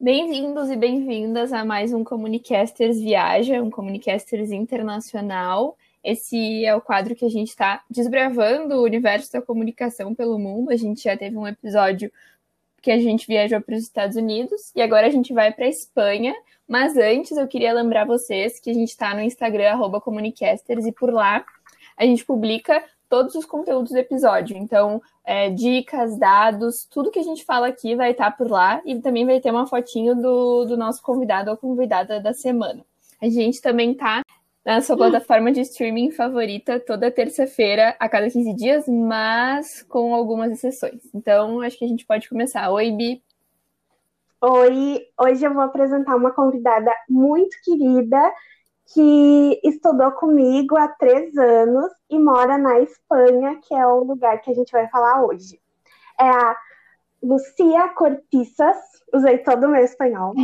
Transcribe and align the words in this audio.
Bem-vindos 0.00 0.70
e 0.70 0.76
bem-vindas 0.76 1.52
a 1.52 1.64
mais 1.64 1.92
um 1.92 2.04
Comunicasters 2.04 3.00
Viaja, 3.00 3.60
um 3.60 3.68
Comunicasters 3.68 4.52
internacional. 4.52 5.76
Esse 6.04 6.64
é 6.64 6.72
o 6.72 6.80
quadro 6.80 7.16
que 7.16 7.24
a 7.24 7.28
gente 7.28 7.48
está 7.48 7.82
desbravando 7.90 8.76
o 8.76 8.84
universo 8.84 9.32
da 9.32 9.42
comunicação 9.42 10.14
pelo 10.14 10.38
mundo. 10.38 10.70
A 10.70 10.76
gente 10.76 11.02
já 11.02 11.16
teve 11.16 11.36
um 11.36 11.48
episódio 11.48 12.12
que 12.80 12.92
a 12.92 12.98
gente 13.00 13.26
viajou 13.26 13.60
para 13.60 13.74
os 13.74 13.82
Estados 13.82 14.16
Unidos 14.16 14.70
e 14.76 14.80
agora 14.80 15.08
a 15.08 15.10
gente 15.10 15.32
vai 15.32 15.52
para 15.52 15.64
a 15.64 15.68
Espanha. 15.68 16.32
Mas 16.68 16.96
antes 16.96 17.36
eu 17.36 17.48
queria 17.48 17.72
lembrar 17.72 18.04
vocês 18.04 18.60
que 18.60 18.70
a 18.70 18.74
gente 18.74 18.90
está 18.90 19.12
no 19.12 19.20
Instagram 19.20 19.80
@comunicasters 20.00 20.86
e 20.86 20.92
por 20.92 21.12
lá 21.12 21.44
a 21.96 22.04
gente 22.04 22.24
publica 22.24 22.84
todos 23.08 23.34
os 23.34 23.44
conteúdos 23.44 23.92
do 23.92 23.98
episódio. 23.98 24.56
Então, 24.56 25.00
é, 25.24 25.50
dicas, 25.50 26.18
dados, 26.18 26.86
tudo 26.90 27.10
que 27.10 27.18
a 27.18 27.24
gente 27.24 27.44
fala 27.44 27.68
aqui 27.68 27.94
vai 27.94 28.10
estar 28.10 28.30
por 28.36 28.50
lá 28.50 28.80
e 28.84 29.00
também 29.00 29.24
vai 29.24 29.40
ter 29.40 29.50
uma 29.50 29.66
fotinho 29.66 30.14
do, 30.14 30.64
do 30.64 30.76
nosso 30.76 31.02
convidado 31.02 31.50
ou 31.50 31.56
convidada 31.56 32.20
da 32.20 32.32
semana. 32.32 32.84
A 33.20 33.28
gente 33.28 33.60
também 33.60 33.94
tá 33.94 34.22
na 34.64 34.82
sua 34.82 34.96
plataforma 34.96 35.50
de 35.50 35.62
streaming 35.62 36.10
favorita 36.10 36.78
toda 36.78 37.10
terça-feira, 37.10 37.96
a 37.98 38.08
cada 38.08 38.28
15 38.28 38.54
dias, 38.54 38.86
mas 38.86 39.82
com 39.82 40.14
algumas 40.14 40.52
exceções. 40.52 41.00
Então, 41.14 41.62
acho 41.62 41.78
que 41.78 41.84
a 41.86 41.88
gente 41.88 42.04
pode 42.04 42.28
começar. 42.28 42.70
Oi, 42.70 42.90
Bi. 42.92 43.22
Oi, 44.40 45.00
hoje 45.18 45.44
eu 45.44 45.54
vou 45.54 45.62
apresentar 45.62 46.14
uma 46.14 46.30
convidada 46.30 46.92
muito 47.08 47.56
querida 47.64 48.32
que 48.92 49.60
estudou 49.64 50.12
comigo 50.12 50.76
há 50.76 50.88
três 50.88 51.36
anos 51.36 51.90
e 52.08 52.18
mora 52.18 52.56
na 52.56 52.80
Espanha, 52.80 53.60
que 53.62 53.74
é 53.74 53.86
o 53.86 54.02
lugar 54.02 54.40
que 54.40 54.50
a 54.50 54.54
gente 54.54 54.72
vai 54.72 54.88
falar 54.88 55.24
hoje. 55.24 55.60
É 56.18 56.28
a 56.28 56.56
Lucia 57.22 57.88
Cortiças, 57.88 58.76
usei 59.12 59.38
todo 59.38 59.66
o 59.66 59.68
meu 59.68 59.82
espanhol, 59.82 60.34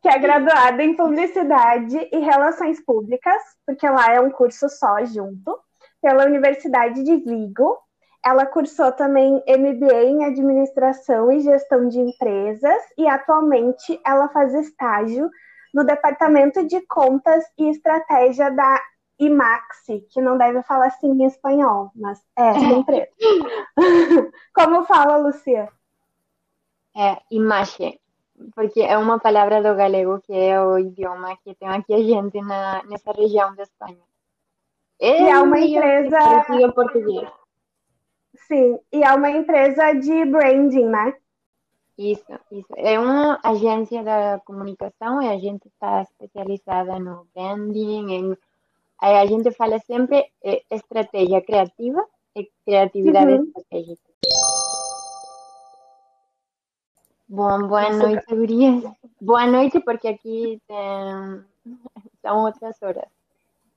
que 0.00 0.08
é 0.08 0.18
graduada 0.18 0.82
em 0.82 0.96
Publicidade 0.96 2.08
e 2.10 2.18
Relações 2.20 2.80
Públicas, 2.84 3.42
porque 3.66 3.88
lá 3.88 4.12
é 4.12 4.20
um 4.20 4.30
curso 4.30 4.68
só 4.68 5.04
junto, 5.04 5.58
pela 6.00 6.24
Universidade 6.24 7.02
de 7.02 7.16
Vigo. 7.16 7.76
Ela 8.24 8.46
cursou 8.46 8.92
também 8.92 9.42
MBA 9.46 10.04
em 10.04 10.24
Administração 10.24 11.30
e 11.32 11.40
Gestão 11.40 11.88
de 11.88 11.98
Empresas 11.98 12.82
e 12.96 13.06
atualmente 13.06 14.00
ela 14.06 14.28
faz 14.28 14.54
estágio 14.54 15.30
no 15.74 15.84
Departamento 15.84 16.66
de 16.66 16.80
Contas 16.86 17.44
e 17.58 17.68
Estratégia 17.68 18.50
da 18.50 18.80
IMAXI, 19.18 20.06
que 20.10 20.20
não 20.20 20.38
deve 20.38 20.62
falar 20.62 20.86
assim 20.86 21.08
em 21.08 21.26
espanhol, 21.26 21.90
mas 21.94 22.22
é 22.36 22.48
essa 22.48 22.64
empresa. 22.64 23.10
Como 24.54 24.84
fala, 24.84 25.18
Lucia? 25.18 25.68
É, 26.96 27.18
imagem, 27.30 28.00
porque 28.54 28.80
é 28.80 28.96
uma 28.96 29.20
palavra 29.20 29.62
do 29.62 29.76
galego 29.76 30.20
que 30.20 30.32
é 30.32 30.60
o 30.60 30.78
idioma 30.78 31.36
que 31.44 31.54
tem 31.54 31.68
aqui 31.68 31.94
a 31.94 31.98
gente 31.98 32.40
na, 32.40 32.82
nessa 32.84 33.12
região 33.12 33.54
da 33.54 33.62
Espanha. 33.62 33.98
É, 35.00 35.22
e 35.22 35.28
é 35.28 35.38
uma 35.38 35.60
empresa. 35.60 36.72
português. 36.74 37.28
Sim, 38.46 38.78
e 38.92 39.02
é 39.02 39.12
uma 39.14 39.30
empresa 39.30 39.92
de 39.92 40.24
branding, 40.24 40.86
né? 40.86 41.14
Isso, 42.00 42.32
isso. 42.50 42.72
É 42.78 42.98
uma 42.98 43.38
agência 43.44 44.02
da 44.02 44.40
comunicação 44.46 45.20
e 45.20 45.28
a 45.28 45.38
gente 45.38 45.68
está 45.68 46.00
especializada 46.00 46.98
no 46.98 47.26
branding, 47.34 48.10
em, 48.10 48.36
a 48.98 49.26
gente 49.26 49.50
fala 49.50 49.78
sempre 49.80 50.32
é, 50.42 50.62
estratégia 50.70 51.42
criativa 51.42 52.02
e 52.34 52.50
criatividade 52.64 53.32
uhum. 53.32 53.44
estratégica. 53.44 54.10
Bom, 57.28 57.68
boa 57.68 57.90
noite, 57.90 58.34
gurias. 58.34 58.82
Boa 59.20 59.46
noite, 59.46 59.78
porque 59.80 60.08
aqui 60.08 60.58
tem... 60.66 61.76
são 62.22 62.46
outras 62.46 62.80
horas. 62.80 63.10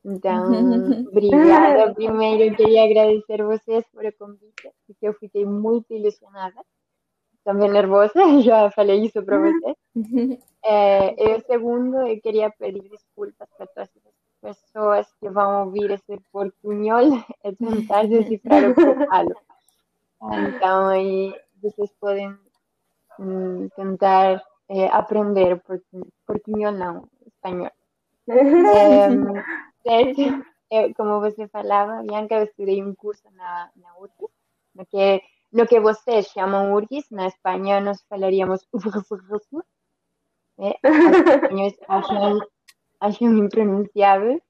Então, 0.06 0.46
obrigada. 1.12 1.94
Primeiro, 1.94 2.56
queria 2.56 2.86
agradecer 2.86 3.44
vocês 3.44 3.86
por 3.94 4.06
o 4.06 4.14
convite, 4.14 4.72
porque 4.88 5.10
eu 5.10 5.14
fiquei 5.16 5.46
muito 5.46 5.94
ilusionada 5.94 6.64
também 7.44 7.70
nervosa, 7.70 8.14
já 8.42 8.72
falei 8.72 9.06
isso 9.06 9.22
para 9.24 9.40
você. 9.40 9.76
É, 10.66 11.40
segundo, 11.42 12.08
eu 12.08 12.22
queria 12.22 12.50
pedir 12.50 12.90
desculpas 12.90 13.48
para 13.58 13.68
todas 13.68 13.90
as 14.44 14.56
pessoas 14.56 15.14
que 15.20 15.30
vão 15.30 15.66
ouvir 15.66 15.92
esse 15.92 16.20
portunhol 16.32 17.02
e 17.44 17.56
tentar 17.56 18.08
decifrar 18.08 18.72
o 18.72 18.76
que 18.76 18.82
eu 18.82 19.08
falo. 19.08 19.36
Então, 20.48 20.88
aí 20.88 21.36
vocês 21.62 21.92
podem 22.00 22.34
hum, 23.20 23.68
tentar 23.76 24.42
é, 24.70 24.88
aprender 24.88 25.62
portunhol 26.26 26.72
não, 26.72 27.08
espanhol. 27.26 27.72
É, 30.72 30.92
como 30.94 31.20
você 31.20 31.48
falava, 31.50 32.02
Bianca, 32.02 32.36
eu 32.36 32.46
estudei 32.46 32.82
um 32.82 32.96
curso 32.96 33.22
na, 33.36 33.70
na 33.76 33.90
UTI, 34.00 34.30
que 34.90 35.22
lo 35.54 35.68
que 35.68 35.80
vocês 35.80 36.28
chamam 36.28 36.74
urgis, 36.74 37.06
na 37.12 37.28
Espanha 37.28 37.80
nós 37.80 38.04
falaríamos 38.10 38.62
é, 40.60 40.78
acham, 41.88 42.40
acham 43.00 43.38
impronunciável. 43.38 44.42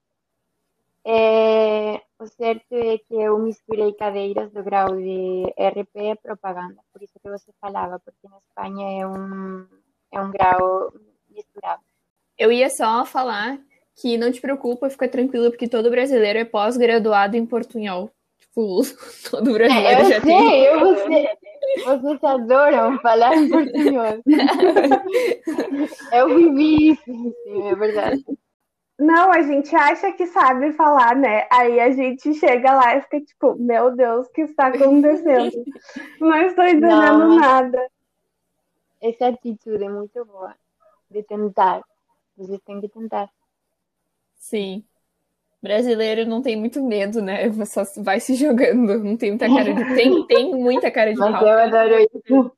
É, 1.06 2.02
o 2.18 2.28
certo 2.28 2.74
é 2.74 2.98
que 2.98 3.14
eu 3.14 3.38
misturei 3.38 3.94
cadeiras 3.94 4.50
do 4.52 4.64
grau 4.64 4.96
de 4.96 5.44
RP 5.60 5.96
e 5.96 6.16
propaganda, 6.16 6.82
por 6.94 7.04
isso 7.04 7.20
que 7.22 7.30
você 7.30 7.52
falava, 7.60 8.00
porque 8.00 8.28
na 8.30 8.38
Espanha 8.38 9.02
é 9.02 9.06
um, 9.06 9.68
é 10.12 10.22
um 10.22 10.32
grau 10.32 10.94
misturado. 11.30 11.84
Eu 12.38 12.52
ia 12.52 12.70
só 12.70 13.06
falar 13.06 13.60
que 13.96 14.18
não 14.18 14.32
te 14.32 14.40
preocupa, 14.40 14.90
fica 14.90 15.08
tranquilo, 15.10 15.50
porque 15.50 15.68
todo 15.68 15.90
brasileiro 15.90 16.40
é 16.40 16.46
pós-graduado 16.46 17.36
em 17.36 17.46
portunhol. 17.46 18.10
Tipo, 18.54 18.82
todo 19.32 19.54
brasileiro 19.54 19.88
é, 19.88 20.02
eu 20.02 20.06
já 20.06 20.22
sei, 20.22 20.38
tem. 20.38 20.64
Eu 20.66 20.96
sei, 20.98 21.28
vocês 21.86 22.24
adoram 22.24 23.00
falar 23.00 23.36
em 23.36 23.50
portunhol. 23.50 24.22
eu 26.14 26.36
vivi 26.36 26.92
isso, 26.92 27.04
sim, 27.04 27.68
é 27.68 27.76
verdade. 27.76 28.24
Não, 29.00 29.32
a 29.32 29.42
gente 29.42 29.76
acha 29.76 30.12
que 30.12 30.28
sabe 30.28 30.72
falar, 30.74 31.16
né? 31.16 31.48
Aí 31.52 31.80
a 31.80 31.90
gente 31.92 32.32
chega 32.36 32.74
lá 32.74 32.96
e 32.96 33.02
fica 33.02 33.22
tipo, 33.22 33.56
meu 33.56 33.96
Deus, 33.96 34.28
o 34.28 34.32
que 34.32 34.42
está 34.42 34.68
acontecendo? 34.68 35.66
Não 36.22 36.38
estou 36.44 36.64
entendendo 36.64 37.18
Não, 37.18 37.36
nada. 37.40 37.90
Essa 39.02 39.30
atitude 39.30 39.84
é 39.84 39.90
muito 39.90 40.24
boa 40.26 40.56
de 41.10 41.24
tentar. 41.24 41.84
Vocês 42.38 42.62
têm 42.62 42.80
que 42.80 42.88
tentar. 42.88 43.30
Sim 44.36 44.86
brasileiro 45.64 46.26
não 46.30 46.42
tem 46.42 46.58
muito 46.58 46.84
medo, 46.84 47.22
né? 47.22 47.50
Só 47.66 47.84
vai 47.98 48.20
se 48.20 48.36
jogando, 48.36 49.00
não 49.02 49.16
tem 49.16 49.32
muita 49.32 49.48
cara 49.48 49.74
de. 49.74 49.96
Tem, 49.96 50.28
tem 50.28 50.52
muita 50.54 50.92
cara 50.92 51.14
de 51.14 51.20
Mas 51.20 51.32
pau. 51.32 51.48
eu 51.48 51.60
adoro 51.60 51.96
isso. 52.00 52.52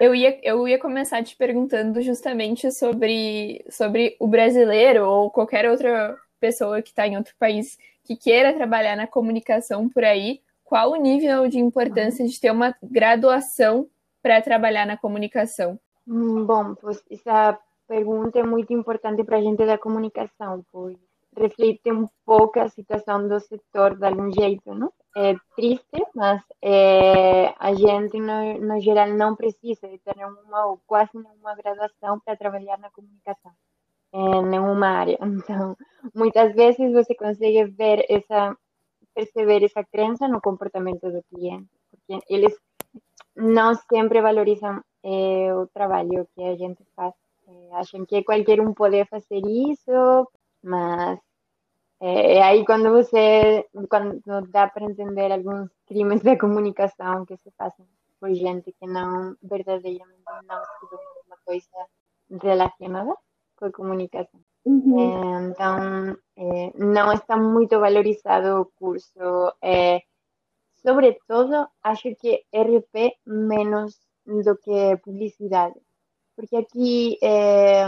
Eu 0.00 0.14
ia, 0.16 0.40
eu 0.42 0.66
ia 0.66 0.80
começar 0.80 1.22
te 1.22 1.36
perguntando 1.36 2.00
justamente 2.00 2.72
sobre, 2.72 3.64
sobre 3.70 4.16
o 4.18 4.26
brasileiro 4.26 5.06
ou 5.06 5.30
qualquer 5.30 5.70
outra 5.70 6.16
pessoa 6.40 6.82
que 6.82 6.88
está 6.88 7.06
em 7.06 7.16
outro 7.16 7.34
país 7.38 7.78
que 8.02 8.16
queira 8.16 8.52
trabalhar 8.52 8.96
na 8.96 9.06
comunicação 9.06 9.88
por 9.88 10.02
aí, 10.02 10.40
qual 10.64 10.90
o 10.90 10.96
nível 10.96 11.46
de 11.46 11.60
importância 11.60 12.26
de 12.26 12.40
ter 12.40 12.50
uma 12.50 12.74
graduação 12.82 13.86
para 14.20 14.42
trabalhar 14.42 14.86
na 14.86 14.96
comunicação? 14.96 15.78
Hum, 16.08 16.44
bom, 16.44 16.74
essa 17.08 17.56
pergunta 17.92 18.38
é 18.38 18.42
muito 18.42 18.72
importante 18.72 19.22
para 19.22 19.36
a 19.36 19.42
gente 19.42 19.66
da 19.66 19.76
comunicação, 19.76 20.64
pois 20.72 20.96
reflete 21.36 21.90
um 21.92 22.06
pouco 22.24 22.58
a 22.58 22.68
situação 22.68 23.28
do 23.28 23.38
setor 23.40 23.96
de 23.96 24.06
algum 24.06 24.30
jeito, 24.32 24.74
não? 24.74 24.90
É 25.14 25.34
triste, 25.56 25.98
mas 26.14 26.42
é, 26.62 27.54
a 27.58 27.74
gente, 27.74 28.18
no, 28.18 28.38
no, 28.68 28.80
geral, 28.80 29.08
não 29.08 29.36
precisa 29.36 29.88
de 29.88 29.98
ter 29.98 30.16
uma 30.24 30.66
ou 30.66 30.80
quase 30.86 31.10
nenhuma 31.14 31.54
graduação 31.54 32.18
para 32.20 32.36
trabalhar 32.36 32.78
na 32.78 32.90
comunicação, 32.90 33.52
em 34.12 34.42
nenhuma 34.46 34.88
área. 34.88 35.18
Então, 35.20 35.76
muitas 36.14 36.54
vezes 36.54 36.92
você 36.92 37.14
consegue 37.14 37.64
ver 37.64 38.06
essa, 38.08 38.56
perceber 39.14 39.62
essa 39.64 39.84
crença 39.84 40.26
no 40.28 40.40
comportamento 40.40 41.10
do 41.10 41.22
cliente, 41.30 41.68
porque 41.90 42.24
eles 42.28 42.54
não 43.36 43.74
sempre 43.74 44.20
valorizam 44.22 44.82
é, 45.02 45.54
o 45.54 45.66
trabalho 45.66 46.26
que 46.34 46.42
a 46.42 46.56
gente 46.56 46.82
faz 46.96 47.14
acham 47.72 48.04
que 48.06 48.22
qualquer 48.24 48.60
um 48.60 48.72
pode 48.74 49.04
fazer 49.06 49.42
isso, 49.46 50.28
mas 50.62 51.18
é, 52.00 52.36
é 52.36 52.42
aí 52.42 52.64
quando 52.64 52.90
você, 52.90 53.66
quando 53.88 54.20
dá 54.50 54.68
para 54.68 54.84
entender 54.84 55.32
alguns 55.32 55.70
crimes 55.86 56.22
da 56.22 56.38
comunicação 56.38 57.24
que 57.24 57.36
se 57.36 57.50
fazem 57.52 57.86
por 58.20 58.32
gente 58.34 58.72
que 58.72 58.86
não 58.86 59.36
verdadeiramente 59.42 60.22
não 60.46 60.62
estudou 60.62 61.00
uma 61.26 61.36
coisa 61.44 61.86
relacionada 62.40 63.14
com 63.56 63.66
a 63.66 63.72
comunicação. 63.72 64.40
Uhum. 64.64 64.98
É, 65.00 65.48
então, 65.48 66.16
é, 66.36 66.72
não 66.76 67.12
está 67.12 67.36
muito 67.36 67.78
valorizado 67.80 68.60
o 68.60 68.66
curso. 68.76 69.52
Sobretudo, 70.84 71.68
acho 71.82 72.14
que 72.16 72.44
RP 72.52 73.16
menos 73.24 74.00
do 74.26 74.56
que 74.56 74.96
publicidade. 75.04 75.80
Porque 76.36 76.56
aqui, 76.56 77.18
é, 77.22 77.86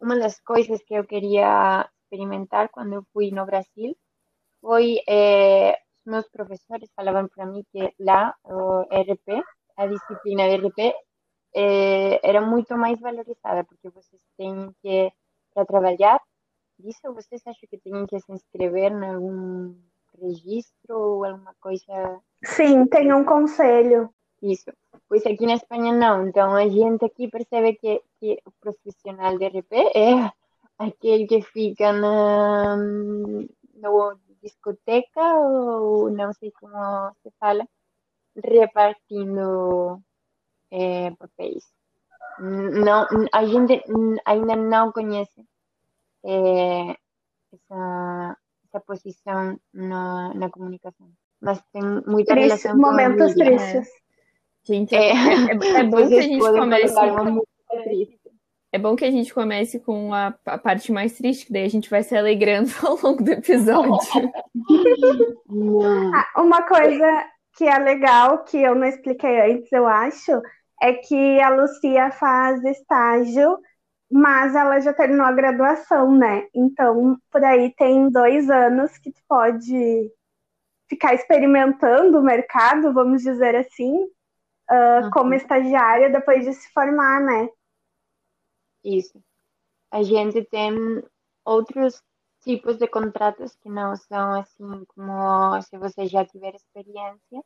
uma 0.00 0.18
das 0.18 0.40
coisas 0.40 0.82
que 0.82 0.94
eu 0.94 1.04
queria 1.04 1.88
experimentar 2.02 2.68
quando 2.68 2.94
eu 2.94 3.02
fui 3.12 3.30
no 3.30 3.44
Brasil 3.46 3.96
foi 4.60 4.98
os 5.06 6.12
meus 6.12 6.28
professores 6.28 6.90
falavam 6.96 7.28
para 7.28 7.46
mim 7.46 7.64
que 7.70 7.94
lá 8.00 8.34
o 8.44 8.80
RP, 8.82 9.42
a 9.76 9.86
disciplina 9.86 10.48
de 10.48 10.66
RP, 10.66 10.94
é, 11.54 12.28
era 12.28 12.40
muito 12.40 12.76
mais 12.76 12.98
valorizada, 13.00 13.64
porque 13.64 13.88
vocês 13.90 14.20
têm 14.36 14.70
que, 14.82 15.12
para 15.54 15.64
trabalhar, 15.64 16.20
isso 16.84 17.12
vocês 17.12 17.42
acham 17.46 17.68
que 17.68 17.78
têm 17.78 18.06
que 18.06 18.20
se 18.20 18.32
inscrever 18.32 18.92
em 18.92 19.04
algum 19.04 19.74
registro 20.20 20.96
ou 20.96 21.24
alguma 21.24 21.54
coisa? 21.60 22.20
Sim, 22.44 22.86
tem 22.86 23.12
um 23.12 23.24
conselho. 23.24 24.10
Isso. 24.42 24.72
Pois 25.08 25.24
aqui 25.26 25.46
na 25.46 25.54
Espanha 25.54 25.92
não. 25.92 26.28
Então 26.28 26.54
a 26.54 26.68
gente 26.68 27.04
aqui 27.04 27.28
percebe 27.28 27.74
que, 27.74 28.02
que 28.20 28.40
o 28.44 28.50
profissional 28.60 29.36
de 29.36 29.46
RP 29.46 29.72
é 29.94 30.32
aquele 30.78 31.26
que 31.26 31.42
fica 31.42 31.92
na 31.92 32.76
no 32.76 34.18
discoteca 34.42 35.20
ou 35.20 36.10
não 36.10 36.32
sei 36.32 36.50
como 36.52 37.12
se 37.22 37.30
fala, 37.38 37.66
repartindo 38.36 40.00
é, 40.70 41.10
papéis. 41.12 41.64
Não, 42.38 43.06
a 43.32 43.44
gente 43.46 43.82
ainda 44.24 44.54
não 44.54 44.92
conhece 44.92 45.44
é, 46.24 46.90
essa, 47.52 48.36
essa 48.66 48.80
posição 48.80 49.58
na, 49.72 50.32
na 50.34 50.50
comunicação. 50.50 51.10
Mas 51.40 51.60
tem 51.72 51.82
muita 51.82 52.34
Triste, 52.34 52.66
relação 52.66 52.76
momentos 52.76 53.34
com 53.34 53.40
tristes. 53.40 53.88
Gente, 54.68 54.94
é, 54.94 55.12
é, 55.12 55.80
é, 55.80 55.84
bom 55.84 56.06
que 56.06 56.18
a 56.18 56.20
gente 56.20 56.38
comece. 56.38 56.94
É 58.70 58.78
bom 58.78 58.96
que 58.96 59.04
a 59.06 59.10
gente 59.10 59.32
comece 59.32 59.80
com 59.80 60.12
a, 60.12 60.34
a, 60.44 60.58
parte 60.58 60.92
mais 60.92 61.16
triste, 61.16 61.46
que 61.46 61.52
daí 61.54 61.64
a 61.64 61.70
gente 61.70 61.88
vai 61.88 62.02
se 62.02 62.14
alegrando 62.14 62.68
ao 62.86 62.98
longo 63.02 63.24
do 63.24 63.30
episódio. 63.30 64.30
Ah, 66.14 66.42
uma 66.42 66.60
coisa 66.68 67.24
que 67.56 67.64
é 67.64 67.78
legal, 67.78 68.44
que 68.44 68.58
eu 68.58 68.74
não 68.74 68.86
expliquei 68.86 69.40
antes, 69.52 69.72
eu 69.72 69.86
acho, 69.88 70.32
é 70.82 70.92
que 70.92 71.40
a 71.40 71.48
Lucia 71.48 72.10
faz 72.10 72.62
estágio, 72.62 73.58
mas 74.12 74.54
ela 74.54 74.80
já 74.80 74.92
terminou 74.92 75.24
a 75.24 75.32
graduação, 75.32 76.14
né? 76.14 76.46
Então, 76.54 77.16
por 77.32 77.42
aí 77.42 77.74
tem 77.74 78.10
dois 78.10 78.50
anos 78.50 78.98
que 78.98 79.10
tu 79.10 79.20
pode 79.26 80.12
ficar 80.90 81.14
experimentando 81.14 82.18
o 82.18 82.22
mercado, 82.22 82.92
vamos 82.92 83.22
dizer 83.22 83.56
assim, 83.56 84.06
uh, 84.70 85.04
uhum. 85.04 85.10
como 85.10 85.34
estagiária 85.34 86.10
depois 86.10 86.44
de 86.44 86.52
se 86.52 86.70
formar, 86.72 87.20
né? 87.20 87.48
Isso. 88.84 89.22
A 89.90 90.02
gente 90.02 90.44
tem 90.44 91.02
outros 91.44 92.02
tipos 92.42 92.78
de 92.78 92.86
contratos 92.86 93.56
que 93.56 93.68
não 93.68 93.96
são 93.96 94.40
assim 94.40 94.84
como 94.94 95.60
se 95.62 95.76
você 95.78 96.06
já 96.06 96.24
tiver 96.24 96.54
experiência. 96.54 97.42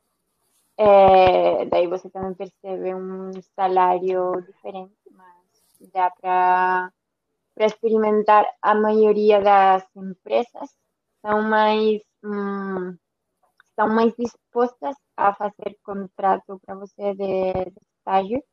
É, 0.77 1.65
daí 1.65 1.87
você 1.87 2.09
também 2.09 2.33
percebe 2.33 2.95
um 2.95 3.31
salário 3.55 4.41
diferente, 4.41 4.95
mas 5.11 5.89
dá 5.93 6.09
para 6.11 6.91
experimentar. 7.59 8.45
A 8.61 8.73
maioria 8.73 9.41
das 9.41 9.85
empresas 9.95 10.75
são 11.21 11.43
mais 11.43 12.01
hum, 12.23 12.97
estão 13.73 13.89
mais 13.89 14.13
dispostas 14.15 14.95
a 15.17 15.33
fazer 15.33 15.77
contrato 15.83 16.59
para 16.63 16.75
você 16.75 17.13
de, 17.15 17.53
de 17.71 17.81
estágio 17.97 18.43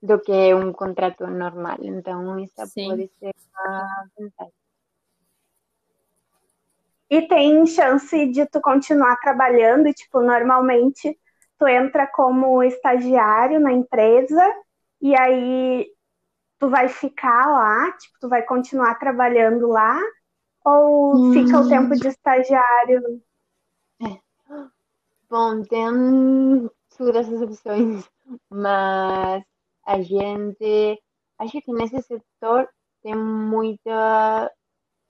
do 0.00 0.20
que 0.20 0.54
um 0.54 0.72
contrato 0.72 1.26
normal. 1.26 1.76
Então, 1.82 2.38
isso 2.38 2.66
Sim. 2.66 2.88
pode 2.88 3.10
ser 3.18 3.32
uma 3.52 4.06
vantagem. 4.16 4.54
E 7.10 7.22
tem 7.28 7.66
chance 7.66 8.26
de 8.30 8.46
tu 8.46 8.60
continuar 8.60 9.16
trabalhando, 9.16 9.88
e, 9.88 9.94
tipo, 9.94 10.20
normalmente 10.20 11.18
tu 11.58 11.66
entra 11.66 12.06
como 12.06 12.62
estagiário 12.62 13.60
na 13.60 13.72
empresa 13.72 14.42
e 15.00 15.16
aí 15.16 15.86
tu 16.58 16.68
vai 16.68 16.88
ficar 16.88 17.46
lá, 17.46 17.92
tipo, 17.92 18.18
tu 18.20 18.28
vai 18.28 18.42
continuar 18.42 18.96
trabalhando 18.96 19.68
lá 19.68 19.98
ou 20.64 21.16
hum. 21.16 21.32
fica 21.32 21.60
o 21.60 21.68
tempo 21.68 21.94
de 21.94 22.08
estagiário? 22.08 23.22
Bom, 25.34 25.62
tem 25.62 26.70
todas 26.96 27.28
as 27.28 27.42
opções, 27.42 28.08
mas 28.48 29.42
a 29.84 30.00
gente 30.00 31.02
acho 31.40 31.60
que 31.60 31.72
nesse 31.72 32.00
setor 32.02 32.68
tem 33.02 33.16
muita 33.16 34.48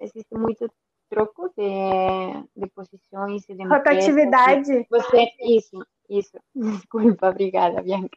existe 0.01 0.35
muito 0.35 0.67
troco 1.11 1.53
de, 1.55 2.43
de 2.57 2.67
posições 2.71 3.47
e 3.51 3.55
de 3.55 3.65
rotatividade. 3.65 4.87
Você 4.89 5.31
isso, 5.43 5.87
isso. 6.09 6.39
Desculpa, 6.55 7.29
obrigada, 7.29 7.83
Bianca. 7.83 8.17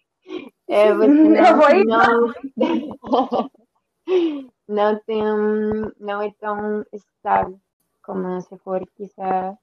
É, 0.70 0.94
você 0.96 1.84
não, 1.84 2.34
não, 2.56 3.52
não 4.66 5.00
tem 5.02 5.24
não 6.00 6.22
é 6.22 6.32
tão 6.40 6.86
estável 6.94 7.60
como 8.02 8.40
se 8.40 8.58
for 8.60 8.82
quizá 8.96 9.58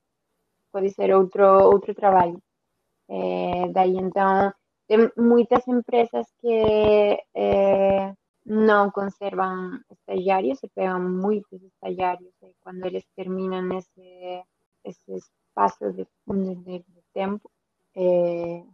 pode 0.75 0.91
ser 0.91 1.15
outro 1.15 1.45
outro 1.73 1.95
trabalho. 1.95 2.39
É, 3.09 3.69
daí 3.77 3.97
então 3.97 4.53
tem 4.89 5.11
muitas 5.17 5.67
empresas 5.69 6.27
que 6.41 7.19
é, 7.35 8.13
não 8.45 8.91
conservam 8.91 9.81
estagiários, 9.91 10.59
se 10.59 10.69
pegam 10.75 11.01
muitos 11.01 11.63
estagiários 11.63 12.35
quando 12.61 12.85
eles 12.87 13.05
terminam 13.17 13.79
esse, 13.79 14.45
esse 14.85 15.13
espaço 15.15 15.93
de, 15.93 16.07
de, 16.65 16.79
de 16.81 17.03
tempo, 17.15 17.51
é, 17.97 18.65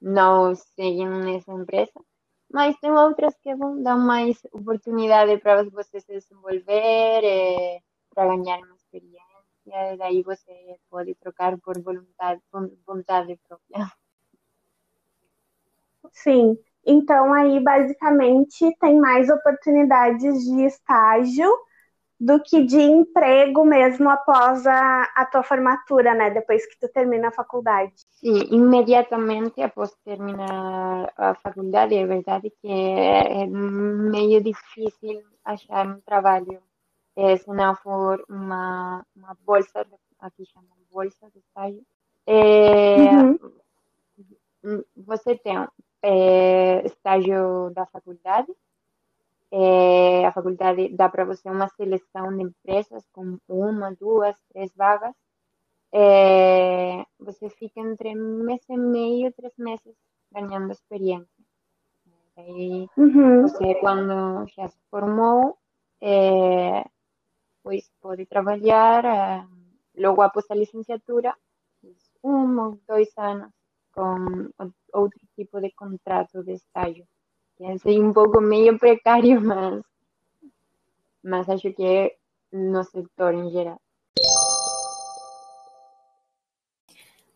não 0.00 0.54
seguem 0.54 1.08
nessa 1.08 1.52
empresa. 1.52 1.92
Mas 2.52 2.76
tem 2.80 2.90
outras 2.90 3.36
que 3.42 3.54
vão 3.54 3.80
dar 3.82 3.96
mais 3.96 4.36
oportunidade 4.52 5.38
para 5.38 5.62
você 5.64 6.00
se 6.00 6.12
desenvolver, 6.12 7.22
para 8.12 8.26
ganhar 8.26 8.58
uma 8.58 8.74
experiência, 8.74 9.19
daí 9.98 10.22
você 10.22 10.76
pode 10.88 11.14
trocar 11.16 11.56
por 11.58 11.80
vontade, 11.80 12.40
vontade 12.86 13.38
própria. 13.48 13.92
Sim. 16.12 16.56
Então, 16.84 17.32
aí, 17.32 17.60
basicamente, 17.60 18.74
tem 18.80 18.98
mais 18.98 19.28
oportunidades 19.28 20.44
de 20.44 20.64
estágio 20.64 21.50
do 22.18 22.38
que 22.42 22.64
de 22.64 22.78
emprego 22.78 23.64
mesmo 23.64 24.10
após 24.10 24.66
a, 24.66 25.04
a 25.16 25.24
tua 25.24 25.42
formatura, 25.42 26.14
né? 26.14 26.30
Depois 26.30 26.66
que 26.66 26.78
tu 26.78 26.92
termina 26.92 27.28
a 27.28 27.32
faculdade. 27.32 27.94
Sim, 28.10 28.46
imediatamente 28.50 29.62
após 29.62 29.90
terminar 30.04 31.10
a 31.16 31.34
faculdade, 31.36 31.94
é 31.94 32.06
verdade 32.06 32.50
que 32.60 32.68
é, 32.68 33.42
é 33.42 33.46
meio 33.46 34.42
difícil 34.42 35.22
achar 35.42 35.86
um 35.86 36.00
trabalho 36.02 36.60
é, 37.16 37.36
se 37.36 37.48
não 37.50 37.74
for 37.76 38.24
uma, 38.28 39.04
uma 39.16 39.36
bolsa, 39.44 39.86
aqui 40.18 40.44
chamam 40.46 40.68
bolsa 40.90 41.30
de 41.30 41.38
estágio. 41.38 41.84
É, 42.26 43.12
uhum. 44.62 44.84
Você 44.96 45.36
tem 45.36 45.56
é, 46.02 46.86
estágio 46.86 47.70
da 47.70 47.86
faculdade. 47.86 48.52
É, 49.52 50.26
a 50.26 50.32
faculdade 50.32 50.88
dá 50.90 51.08
para 51.08 51.24
você 51.24 51.50
uma 51.50 51.68
seleção 51.68 52.36
de 52.36 52.44
empresas 52.44 53.04
com 53.12 53.38
uma, 53.48 53.92
duas, 53.94 54.36
três 54.52 54.72
vagas. 54.76 55.14
Você 57.18 57.50
fica 57.50 57.80
entre 57.80 58.14
mês 58.14 58.62
e 58.68 58.76
meio 58.76 59.28
e 59.28 59.32
três 59.32 59.52
meses 59.58 59.96
ganhando 60.32 60.72
experiência. 60.72 61.26
Aí, 62.36 62.88
uhum. 62.96 63.42
você, 63.42 63.74
quando 63.76 64.46
já 64.48 64.68
se 64.68 64.78
formou, 64.90 65.58
é, 66.00 66.84
pois 67.62 67.90
pode 68.00 68.26
trabalhar 68.26 69.04
é, 69.04 69.46
logo 69.96 70.22
após 70.22 70.50
a 70.50 70.54
licenciatura, 70.54 71.34
um 72.22 72.60
ou 72.60 72.80
dois 72.86 73.08
anos 73.16 73.50
com 73.92 74.50
outro 74.92 75.20
tipo 75.36 75.60
de 75.60 75.70
contrato 75.72 76.42
de 76.42 76.52
estágio. 76.52 77.06
Que 77.56 77.64
é 77.64 78.00
um 78.00 78.12
pouco 78.12 78.40
meio 78.40 78.78
precário, 78.78 79.40
mas, 79.40 79.82
mas 81.22 81.48
acho 81.48 81.72
que 81.72 81.84
é 81.84 82.16
no 82.52 82.82
setor 82.84 83.34
em 83.34 83.50
geral. 83.50 83.80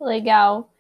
Legal. 0.00 0.73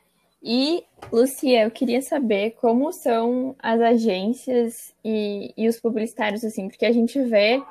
E, 0.46 0.84
Lucia, 1.10 1.62
eu 1.62 1.70
queria 1.70 2.02
saber 2.02 2.50
como 2.60 2.92
são 2.92 3.56
as 3.58 3.80
agências 3.80 4.94
e, 5.02 5.54
e 5.56 5.66
os 5.66 5.80
publicitários, 5.80 6.44
assim, 6.44 6.68
porque 6.68 6.84
a 6.84 6.92
gente 6.92 7.18
vê 7.22 7.62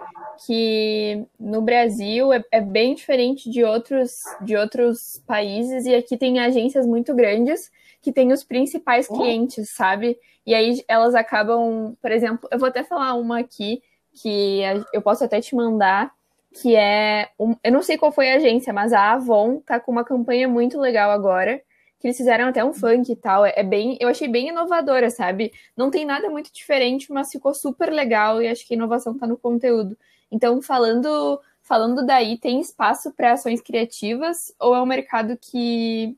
que 0.43 1.23
no 1.39 1.61
Brasil 1.61 2.33
é, 2.33 2.43
é, 2.51 2.59
bem 2.59 2.95
diferente 2.95 3.47
de 3.47 3.63
outros, 3.63 4.15
de 4.41 4.57
outros 4.57 5.21
países, 5.27 5.85
e 5.85 5.93
aqui 5.93 6.17
tem 6.17 6.39
agências 6.39 6.83
muito 6.83 7.13
grandes 7.13 7.71
que 8.01 8.11
têm 8.11 8.31
os 8.31 8.43
principais 8.43 9.07
clientes, 9.07 9.69
sabe? 9.69 10.17
E 10.43 10.55
aí 10.55 10.83
elas 10.87 11.13
acabam, 11.13 11.95
por 12.01 12.11
exemplo, 12.11 12.49
eu 12.51 12.57
vou 12.57 12.69
até 12.69 12.83
falar 12.83 13.13
uma 13.13 13.39
aqui 13.39 13.83
que 14.19 14.61
eu 14.91 15.01
posso 15.01 15.23
até 15.23 15.39
te 15.39 15.55
mandar, 15.55 16.11
que 16.59 16.75
é. 16.75 17.29
Um, 17.39 17.55
eu 17.63 17.71
não 17.71 17.83
sei 17.83 17.99
qual 17.99 18.11
foi 18.11 18.31
a 18.31 18.37
agência, 18.37 18.73
mas 18.73 18.93
a 18.93 19.13
Avon 19.13 19.59
tá 19.59 19.79
com 19.79 19.91
uma 19.91 20.03
campanha 20.03 20.47
muito 20.47 20.79
legal 20.79 21.11
agora. 21.11 21.61
Que 22.03 22.07
eles 22.07 22.17
fizeram 22.17 22.49
até 22.49 22.65
um 22.65 22.73
funk 22.73 23.09
e 23.09 23.15
tal. 23.15 23.45
É, 23.45 23.53
é 23.55 23.63
bem. 23.63 23.97
Eu 23.97 24.09
achei 24.09 24.27
bem 24.27 24.49
inovadora, 24.49 25.09
sabe? 25.09 25.53
Não 25.75 25.89
tem 25.89 26.03
nada 26.03 26.29
muito 26.29 26.51
diferente, 26.51 27.09
mas 27.13 27.31
ficou 27.31 27.53
super 27.53 27.89
legal 27.89 28.41
e 28.41 28.47
acho 28.49 28.67
que 28.67 28.73
a 28.73 28.75
inovação 28.75 29.17
tá 29.17 29.25
no 29.25 29.37
conteúdo. 29.37 29.97
Então, 30.29 30.61
falando, 30.61 31.39
falando 31.61 32.05
daí, 32.05 32.37
tem 32.37 32.59
espaço 32.59 33.13
para 33.13 33.31
ações 33.31 33.61
criativas 33.61 34.53
ou 34.59 34.75
é 34.75 34.81
um 34.81 34.85
mercado 34.85 35.37
que, 35.37 36.13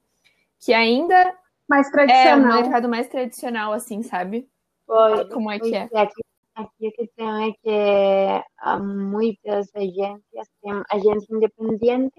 que 0.59 0.73
ainda 0.73 1.37
mais 1.69 1.87
tradicional. 1.91 2.33
É 2.33 2.35
um 2.35 2.61
mercado 2.63 2.89
mais 2.89 3.07
tradicional, 3.07 3.71
assim, 3.71 4.01
sabe? 4.01 4.49
Foi, 4.87 5.29
Como 5.29 5.51
é 5.51 5.59
que 5.59 5.75
é? 5.75 5.83
Aqui, 5.83 6.23
aqui 6.55 6.87
o 6.87 6.91
que 6.93 7.07
tem 7.15 7.49
é 7.49 7.51
que 7.61 8.45
há 8.57 8.79
muitas 8.79 9.69
agências, 9.75 10.49
tem 10.63 10.83
agência 10.89 11.27
independente, 11.29 12.11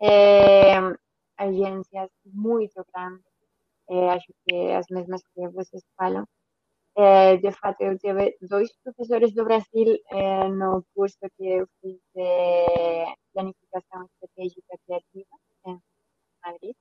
é, 0.00 0.74
agências 1.42 2.10
muito 2.24 2.84
grandes, 2.94 3.24
é, 3.90 4.10
acho 4.10 4.32
que 4.46 4.56
as 4.72 4.86
mesmas 4.90 5.22
que 5.34 5.48
vocês 5.48 5.82
falam, 5.96 6.24
é, 6.96 7.36
de 7.38 7.50
fato, 7.52 7.80
eu 7.80 7.98
tive 7.98 8.36
dois 8.42 8.70
professores 8.82 9.32
do 9.34 9.44
Brasil 9.44 9.98
é, 10.10 10.48
no 10.48 10.84
curso 10.94 11.16
que 11.36 11.46
eu 11.46 11.66
fiz 11.80 11.98
de 12.14 13.16
planificação 13.32 14.06
estratégica 14.12 14.76
criativa 14.84 15.36
em 15.66 15.78
Madrid. 16.44 16.76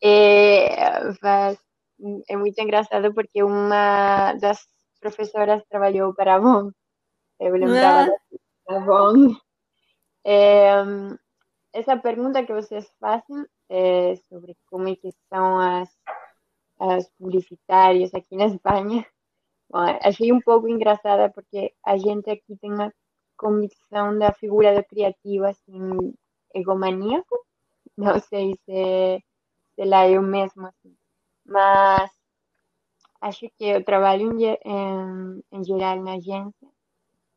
É, 0.00 1.00
é 2.28 2.36
muito 2.36 2.58
engraçado 2.60 3.12
porque 3.12 3.42
uma 3.42 4.32
das 4.34 4.64
professoras 5.00 5.64
trabalhou 5.68 6.14
para 6.14 6.34
a 6.34 6.36
Avon. 6.36 6.70
Eu 7.40 7.52
lembrava 7.54 8.12
ah. 8.12 8.38
da 8.68 8.76
Avon. 8.76 9.34
Essa 11.72 11.96
pergunta 11.96 12.44
que 12.44 12.52
vocês 12.52 12.90
fazem 12.98 13.46
é, 13.68 14.16
sobre 14.28 14.56
como 14.70 14.88
é 14.88 14.96
que 14.96 15.10
são 15.28 15.58
as 15.58 15.88
as 16.78 17.08
publicitárias 17.18 18.14
aqui 18.14 18.36
na 18.36 18.46
Espanha. 18.46 19.04
Bom, 19.70 19.78
achei 20.02 20.32
um 20.32 20.40
pouco 20.40 20.68
engraçada 20.68 21.30
porque 21.30 21.74
a 21.84 21.96
gente 21.96 22.30
aqui 22.30 22.56
tem 22.60 22.72
uma 22.72 22.92
convicção 23.36 24.18
da 24.18 24.32
figura 24.32 24.74
do 24.74 24.84
criativo 24.84 25.44
assim, 25.44 26.14
egomaníaco. 26.54 27.44
Não 27.96 28.18
sei 28.20 28.54
se, 28.64 29.22
se 29.74 29.84
lá 29.84 30.06
o 30.06 30.22
mesmo 30.22 30.66
assim. 30.66 30.96
Mas 31.44 32.10
acho 33.20 33.48
que 33.58 33.76
o 33.76 33.84
trabalho 33.84 34.32
em, 34.32 34.44
em, 34.64 35.42
em 35.52 35.64
geral 35.64 36.02
na 36.02 36.14
agência 36.14 36.68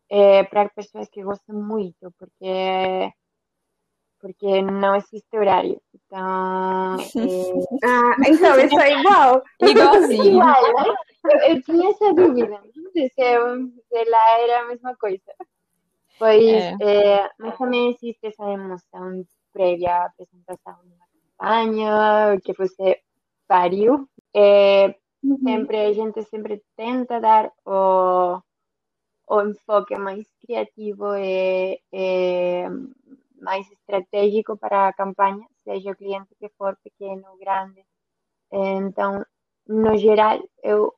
é 0.09 0.43
para 0.43 0.69
pessoas 0.69 1.09
que 1.09 1.23
gostam 1.23 1.55
muito, 1.55 2.13
porque 2.19 3.11
porque 4.21 4.61
não 4.61 4.95
existe 4.95 5.37
horário. 5.37 5.81
Então. 5.93 6.97
É... 7.83 7.87
ah, 7.87 8.15
então 8.27 8.59
isso 8.59 8.79
é 8.79 8.99
igual. 8.99 9.43
Igualzinho. 9.61 10.35
Igual, 10.35 10.73
né? 10.73 10.95
eu, 11.25 11.55
eu, 11.55 11.63
tinha 11.63 11.89
essa 11.89 12.13
dúvida. 12.13 12.61
Não 12.75 12.91
sei 12.91 13.09
se, 13.09 13.21
eu, 13.21 13.67
se 13.87 14.09
lá 14.09 14.39
era 14.39 14.61
a 14.61 14.67
mesma 14.67 14.95
coisa. 14.95 15.33
Pois, 16.19 16.43
é. 16.43 16.75
É, 16.81 17.29
mas 17.39 17.57
também 17.57 17.89
existe 17.89 18.19
essa 18.27 18.43
emoção 18.43 19.23
prévia 19.51 19.95
à 19.95 20.05
apresentação 20.05 20.75
de 20.83 20.93
uma 20.93 21.07
campanha, 21.39 22.41
que 22.41 22.53
você 22.53 22.99
pariu. 23.47 24.07
É, 24.33 24.95
uhum. 25.23 25.37
Sempre, 25.43 25.77
a 25.77 25.93
gente 25.93 26.21
sempre 26.23 26.61
tenta 26.75 27.19
dar 27.19 27.51
o, 27.65 28.39
o 29.27 29.41
enfoque 29.41 29.95
mais 29.97 30.27
criativo 30.45 31.15
e 31.15 31.79
mais 33.41 33.69
estratégico 33.71 34.57
para 34.57 34.87
a 34.87 34.93
campanha, 34.93 35.45
seja 35.63 35.91
o 35.91 35.95
cliente 35.95 36.35
que 36.39 36.49
for 36.57 36.77
pequeno 36.83 37.23
ou 37.31 37.37
grande. 37.37 37.83
Então, 38.51 39.25
no 39.67 39.97
geral, 39.97 40.39
eu 40.63 40.93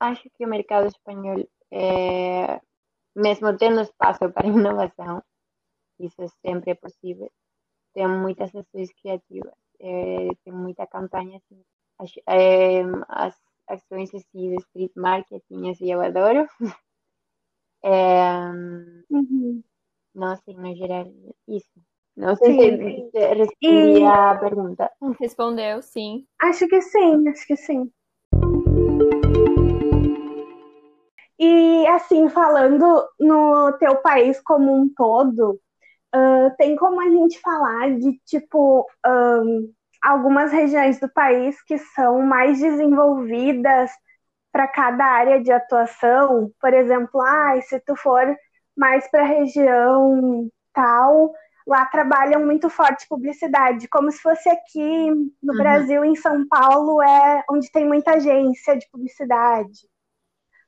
acho 0.00 0.28
que 0.36 0.44
o 0.44 0.48
mercado 0.48 0.86
espanhol, 0.86 1.38
é, 1.70 2.60
mesmo 3.14 3.56
tendo 3.56 3.80
espaço 3.80 4.30
para 4.32 4.46
inovação, 4.48 5.22
isso 5.98 6.28
sempre 6.44 6.72
é 6.72 6.74
possível, 6.74 7.30
tem 7.94 8.08
muitas 8.08 8.54
ações 8.54 8.92
criativas, 9.00 9.54
é, 9.80 10.28
tem 10.44 10.52
muita 10.52 10.86
campanha, 10.86 11.38
assim, 11.38 11.64
as, 11.98 12.12
é, 12.28 12.82
as 13.08 13.34
ações 13.68 14.14
assim, 14.14 14.50
de 14.50 14.56
street 14.56 14.92
marketing, 14.96 15.70
assim, 15.70 15.92
eu 15.92 16.00
adoro. 16.00 16.46
É, 17.80 18.50
uhum. 19.10 19.62
No 20.14 20.36
geral, 20.74 21.06
isso. 21.46 21.68
Não 22.16 22.34
sei 22.34 22.52
se 22.52 23.18
respondi 23.18 24.00
e... 24.00 24.04
a 24.04 24.34
pergunta. 24.36 24.90
Respondeu, 25.20 25.80
sim. 25.80 26.26
Acho 26.42 26.66
que 26.66 26.80
sim, 26.82 27.28
acho 27.28 27.46
que 27.46 27.56
sim. 27.56 27.92
E 31.38 31.86
assim, 31.86 32.28
falando 32.28 33.08
no 33.20 33.72
teu 33.78 33.96
país 34.02 34.40
como 34.40 34.74
um 34.74 34.92
todo, 34.92 35.60
uh, 36.12 36.56
tem 36.56 36.74
como 36.74 37.00
a 37.00 37.08
gente 37.08 37.38
falar 37.40 37.96
de 37.96 38.18
tipo 38.26 38.84
um, 39.06 39.72
algumas 40.02 40.50
regiões 40.50 40.98
do 40.98 41.08
país 41.08 41.62
que 41.62 41.78
são 41.78 42.20
mais 42.22 42.58
desenvolvidas 42.58 43.92
para 44.50 44.66
cada 44.66 45.04
área 45.04 45.40
de 45.40 45.52
atuação? 45.52 46.50
Por 46.60 46.74
exemplo, 46.74 47.20
ah, 47.20 47.60
se 47.62 47.78
tu 47.78 47.94
for 47.94 48.36
mais 48.78 49.10
para 49.10 49.22
a 49.22 49.26
região 49.26 50.48
tal, 50.72 51.32
lá 51.66 51.84
trabalham 51.86 52.46
muito 52.46 52.70
forte 52.70 53.06
publicidade, 53.08 53.88
como 53.88 54.10
se 54.10 54.22
fosse 54.22 54.48
aqui 54.48 55.10
no 55.42 55.52
uhum. 55.52 55.58
Brasil, 55.58 56.04
em 56.04 56.14
São 56.14 56.46
Paulo, 56.48 57.02
é 57.02 57.44
onde 57.50 57.70
tem 57.70 57.84
muita 57.86 58.12
agência 58.12 58.76
de 58.76 58.88
publicidade. 58.90 59.80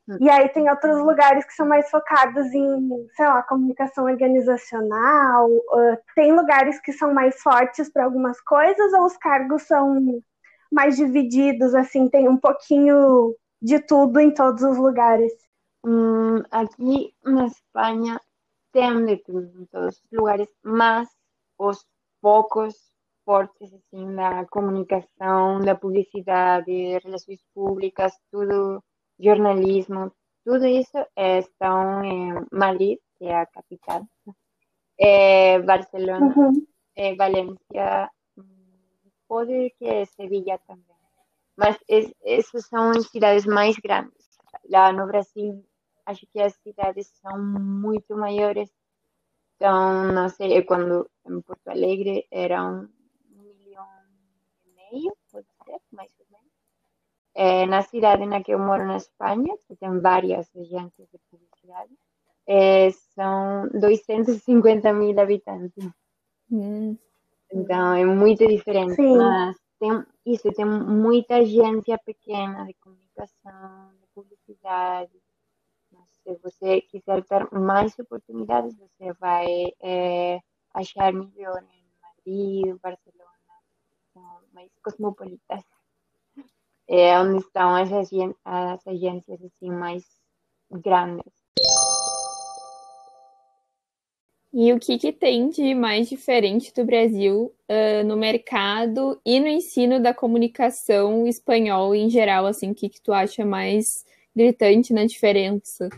Uhum. 0.08 0.18
E 0.20 0.28
aí 0.28 0.48
tem 0.48 0.68
outros 0.68 0.98
lugares 0.98 1.44
que 1.44 1.54
são 1.54 1.66
mais 1.66 1.88
focados 1.88 2.46
em, 2.52 3.08
sei 3.16 3.26
lá, 3.26 3.42
comunicação 3.44 4.04
organizacional. 4.04 5.48
Uh, 5.48 5.96
tem 6.16 6.32
lugares 6.32 6.80
que 6.80 6.92
são 6.92 7.14
mais 7.14 7.40
fortes 7.40 7.90
para 7.90 8.04
algumas 8.04 8.40
coisas, 8.40 8.92
ou 8.92 9.04
os 9.04 9.16
cargos 9.16 9.62
são 9.62 10.20
mais 10.70 10.96
divididos, 10.96 11.74
assim, 11.74 12.08
tem 12.08 12.28
um 12.28 12.36
pouquinho 12.36 13.34
de 13.62 13.78
tudo 13.78 14.20
em 14.20 14.32
todos 14.32 14.62
os 14.62 14.76
lugares. 14.76 15.32
Mm, 15.82 16.42
aquí 16.50 17.14
en 17.24 17.38
España 17.38 18.20
tem 18.72 19.06
de 19.06 19.22
en 19.28 19.66
todos 19.68 20.02
los 20.02 20.12
lugares, 20.12 20.48
más 20.62 21.08
os 21.56 21.86
pocos 22.20 22.92
fortes 23.24 23.72
assim 23.72 24.14
la 24.14 24.46
comunicación, 24.46 25.64
la 25.64 25.78
publicidad, 25.78 26.64
de 26.64 27.00
relaciones 27.02 27.44
públicas, 27.54 28.18
todo 28.30 28.84
jornalismo, 29.18 30.14
todo 30.44 30.64
eso 30.64 31.06
está 31.14 32.00
en 32.04 32.46
Madrid, 32.50 32.98
que 33.18 33.26
é 33.26 33.36
a 33.36 33.46
capital, 33.46 34.02
eh, 34.98 35.58
Barcelona, 35.60 36.34
eh, 36.94 37.14
Valencia, 37.16 38.10
mm, 38.36 39.08
pode 39.26 39.74
que 39.78 40.06
Sevilla 40.06 40.58
también. 40.58 40.98
Mas 41.56 41.76
es, 41.88 42.12
esas 42.20 42.66
son 42.68 43.02
ciudades 43.02 43.46
más 43.46 43.76
grandes. 43.82 44.30
Lá 44.64 44.92
no 44.92 45.06
Brasil 45.06 45.62
acho 46.10 46.26
que 46.26 46.40
as 46.40 46.54
cidades 46.54 47.08
são 47.22 47.38
muito 47.38 48.16
maiores. 48.16 48.70
Então, 49.56 50.12
não 50.12 50.28
sei, 50.28 50.62
quando 50.62 51.08
em 51.26 51.40
Porto 51.42 51.68
Alegre 51.68 52.26
era 52.30 52.64
um 52.64 52.88
milhão 53.30 53.86
e 54.64 54.70
meio, 54.74 55.16
pode 55.30 55.46
ser, 55.64 55.78
mais 55.92 56.10
ou 56.18 56.26
menos. 56.30 56.50
É, 57.34 57.66
na 57.66 57.82
cidade 57.82 58.26
na 58.26 58.42
que 58.42 58.52
eu 58.52 58.58
moro, 58.58 58.86
na 58.86 58.96
Espanha, 58.96 59.56
que 59.66 59.76
tem 59.76 60.00
várias 60.00 60.50
agências 60.56 61.08
de 61.10 61.18
publicidade, 61.30 61.92
é, 62.46 62.90
são 63.14 63.68
250 63.68 64.92
mil 64.92 65.18
habitantes. 65.20 65.88
Hum. 66.50 66.96
Então, 67.52 67.94
é 67.94 68.04
muito 68.04 68.46
diferente. 68.46 68.94
Sim. 68.94 69.16
Mas 69.16 69.56
tem, 69.78 70.04
isso, 70.26 70.50
tem 70.52 70.64
muita 70.64 71.36
agência 71.36 71.98
pequena 71.98 72.64
de 72.64 72.74
comunicação, 72.74 73.92
de 74.00 74.06
publicidade, 74.14 75.12
se 76.22 76.34
você 76.42 76.80
quiser 76.82 77.24
ter 77.24 77.50
mais 77.52 77.98
oportunidades, 77.98 78.76
você 78.76 79.12
vai 79.14 79.46
é, 79.82 80.40
achar 80.74 81.12
melhor 81.12 81.62
em 81.62 81.84
Madrid, 82.00 82.78
Barcelona, 82.80 83.30
mais 84.52 84.70
cosmopolitas, 84.82 85.64
é 86.88 87.18
onde 87.20 87.38
estão 87.38 87.74
as, 87.74 87.90
as 88.44 88.86
agências 88.86 89.42
assim 89.42 89.70
mais 89.70 90.04
grandes. 90.70 91.32
E 94.52 94.72
o 94.72 94.80
que, 94.80 94.98
que 94.98 95.12
tem 95.12 95.48
de 95.48 95.74
mais 95.76 96.08
diferente 96.08 96.74
do 96.74 96.84
Brasil 96.84 97.54
uh, 97.68 98.04
no 98.04 98.16
mercado 98.16 99.20
e 99.24 99.38
no 99.38 99.46
ensino 99.46 100.02
da 100.02 100.12
comunicação 100.12 101.24
espanhol 101.24 101.94
em 101.94 102.10
geral? 102.10 102.46
Assim, 102.46 102.72
o 102.72 102.74
que, 102.74 102.88
que 102.88 103.00
tu 103.00 103.12
acha 103.12 103.44
mais 103.44 104.04
gritante 104.34 104.92
na 104.92 105.06
diferença? 105.06 105.88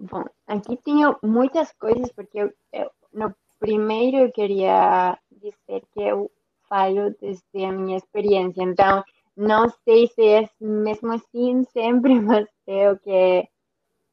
Bom, 0.00 0.24
aqui 0.46 0.78
tenho 0.78 1.14
muitas 1.22 1.70
coisas, 1.74 2.10
porque 2.12 2.38
eu, 2.38 2.50
eu, 2.72 2.90
no 3.12 3.34
primeiro 3.58 4.16
eu 4.16 4.32
queria 4.32 5.18
dizer 5.30 5.82
que 5.92 6.00
eu 6.00 6.30
falo 6.70 7.14
desde 7.20 7.64
a 7.66 7.70
minha 7.70 7.98
experiência, 7.98 8.62
então 8.62 9.04
não 9.36 9.68
sei 9.84 10.06
se 10.06 10.26
é 10.26 10.48
mesmo 10.58 11.12
assim 11.12 11.64
sempre, 11.64 12.14
mas 12.18 12.46
é 12.66 12.90
o 12.90 12.98
que, 12.98 13.46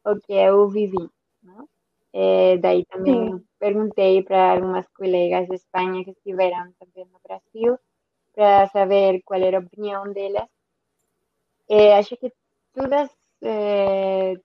o 0.05 0.19
que 0.19 0.33
eu 0.33 0.67
vivi. 0.67 1.09
Não? 1.41 1.69
É, 2.11 2.57
daí 2.57 2.83
também 2.87 3.37
Sim. 3.37 3.45
perguntei 3.57 4.23
para 4.23 4.55
algumas 4.55 4.85
colegas 4.89 5.47
de 5.47 5.55
Espanha 5.55 6.03
que 6.03 6.11
estiveram 6.11 6.69
também 6.79 7.05
no 7.05 7.19
Brasil 7.23 7.79
para 8.33 8.67
saber 8.67 9.21
qual 9.23 9.39
era 9.41 9.57
a 9.57 9.61
opinião 9.61 10.11
delas. 10.11 10.49
É, 11.69 11.97
acho 11.97 12.17
que 12.17 12.29
todas 12.73 13.09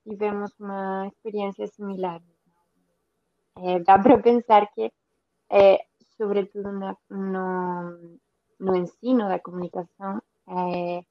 tivemos 0.04 0.52
uma 0.58 1.06
experiência 1.08 1.66
similar. 1.66 2.20
É, 3.58 3.78
dá 3.80 3.98
para 3.98 4.18
pensar 4.18 4.66
que, 4.72 4.90
é, 5.50 5.78
sobretudo 6.16 6.72
no, 6.72 6.96
no, 7.10 8.18
no, 8.58 8.76
ensino 8.76 9.28
da 9.28 9.38
comunicação, 9.38 10.22
é, 10.48 11.02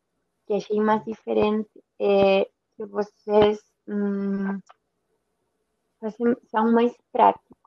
que 0.46 0.54
achei 0.54 0.80
mais 0.80 1.04
diferente 1.06 1.70
é 2.00 2.50
que 2.76 2.86
vocês 2.86 3.60
hum, 3.88 4.60
são 6.50 6.72
mais 6.72 6.94
práticos. 7.12 7.58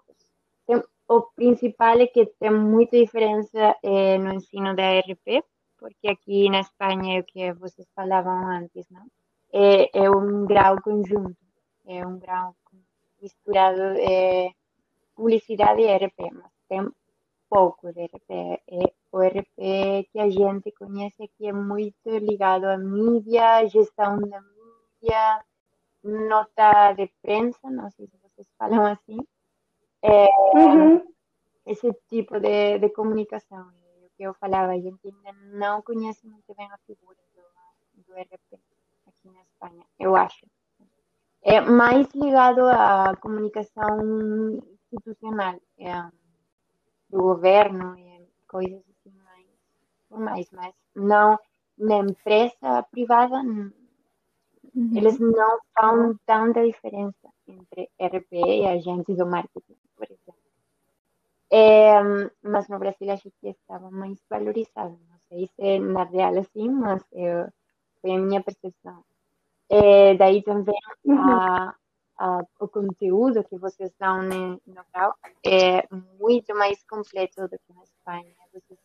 Tem, 0.67 0.83
o 1.09 1.23
principal 1.37 2.01
é 2.01 2.07
que 2.07 2.27
tem 2.27 2.51
muita 2.51 2.97
diferença 2.97 3.77
é, 3.83 4.19
no 4.19 4.35
ensino 4.35 4.75
da 4.75 4.99
RP, 4.99 5.45
porque 5.79 6.09
aqui 6.09 6.51
na 6.51 6.61
Espanha 6.61 7.19
é 7.19 7.21
o 7.21 7.25
que 7.25 7.53
vocês 7.55 7.87
falavam 7.95 8.49
antes, 8.49 8.87
não? 8.91 9.07
É, 9.57 9.89
é 10.03 10.11
um 10.11 10.45
grau 10.47 10.83
conjunto, 10.83 11.37
é 11.87 12.05
um 12.05 12.19
grau 12.19 12.57
misturado 13.23 13.83
é, 14.01 14.51
publicidade 15.15 15.81
e 15.81 15.97
RP, 15.97 16.19
mas 16.33 16.51
tem 16.69 16.91
pouco 17.49 17.93
de 17.93 18.05
RP. 18.07 18.31
É, 18.31 18.93
o 19.13 19.21
RP 19.21 20.09
que 20.11 20.19
a 20.19 20.29
gente 20.29 20.73
conhece 20.73 21.23
aqui 21.23 21.47
é 21.47 21.53
muito 21.53 22.11
ligado 22.19 22.65
à 22.65 22.77
mídia, 22.77 23.65
gestão 23.69 24.19
da 24.19 24.41
mídia, 24.41 25.45
nota 26.03 26.93
de 26.95 27.07
prensa, 27.23 27.71
não 27.71 27.89
sei 27.93 28.09
se 28.09 28.17
vocês 28.25 28.49
falam 28.59 28.85
assim, 28.87 29.19
é, 30.03 30.27
uhum. 30.59 31.15
esse 31.65 31.93
tipo 32.09 32.41
de, 32.41 32.81
de 32.81 32.89
comunicação. 32.89 33.69
O 34.03 34.11
que 34.17 34.25
eu 34.25 34.35
falava, 34.35 34.73
a 34.73 34.81
gente 34.81 34.99
ainda 35.05 35.33
não 35.57 35.81
conhece 35.81 36.27
muito 36.27 36.53
bem 36.57 36.69
a 36.73 36.79
figura 36.79 37.19
do, 37.37 38.03
do 38.03 38.21
RP 38.21 38.74
aqui 39.25 39.31
na 39.31 39.43
Espanha, 39.43 39.85
eu 39.99 40.15
acho. 40.17 40.47
É 41.43 41.61
mais 41.61 42.07
ligado 42.15 42.61
à 42.61 43.17
comunicação 43.17 44.63
institucional, 44.93 45.61
é, 45.79 46.03
do 47.11 47.19
governo 47.19 47.99
e 47.99 48.27
coisas 48.47 48.81
assim 48.81 49.17
mais 49.25 49.47
formais, 50.09 50.49
mas 50.53 50.75
não 50.95 51.39
na 51.77 51.99
empresa 51.99 52.83
privada 52.91 53.43
Uhum. 54.75 54.91
Eles 54.97 55.21
não 55.21 55.61
fazem 55.73 56.19
tanta 56.27 56.67
diferença 56.67 57.29
entre 57.47 57.89
RP 58.01 58.33
e 58.33 58.67
agentes 58.67 59.17
do 59.17 59.25
marketing, 59.25 59.77
por 59.97 60.05
exemplo. 60.11 60.35
É, 61.49 62.03
mas 62.43 62.67
no 62.69 62.81
Brasil 62.81 63.09
acho 63.13 63.31
que 63.41 63.51
estava 63.51 63.89
mais 63.93 64.19
valorizado. 64.29 64.99
Não 65.09 65.19
sei 65.29 65.47
se 65.47 65.63
é 65.63 65.79
na 65.79 66.03
real 66.03 66.37
assim, 66.39 66.69
mas 66.69 67.05
é, 67.13 67.49
foi 68.01 68.13
a 68.13 68.19
minha 68.19 68.43
percepção. 68.43 69.05
É, 69.71 70.15
daí 70.15 70.43
também 70.43 70.79
uhum. 71.05 71.19
a, 71.19 71.75
a, 72.19 72.43
o 72.61 72.69
conteúdo 72.69 73.45
que 73.45 73.59
vocês 73.59 73.93
dão 73.99 74.23
no, 74.23 74.61
no 74.67 74.85
grau 74.93 75.15
é 75.45 75.87
muito 76.21 76.55
mais 76.55 76.83
completo 76.85 77.43
do 77.49 77.59
que 77.59 77.73
na 77.75 77.83
Espanha. 77.83 78.35
Vocês 78.53 78.79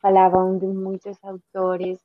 falavam 0.00 0.58
de 0.58 0.66
muitos 0.66 1.16
autores. 1.22 1.98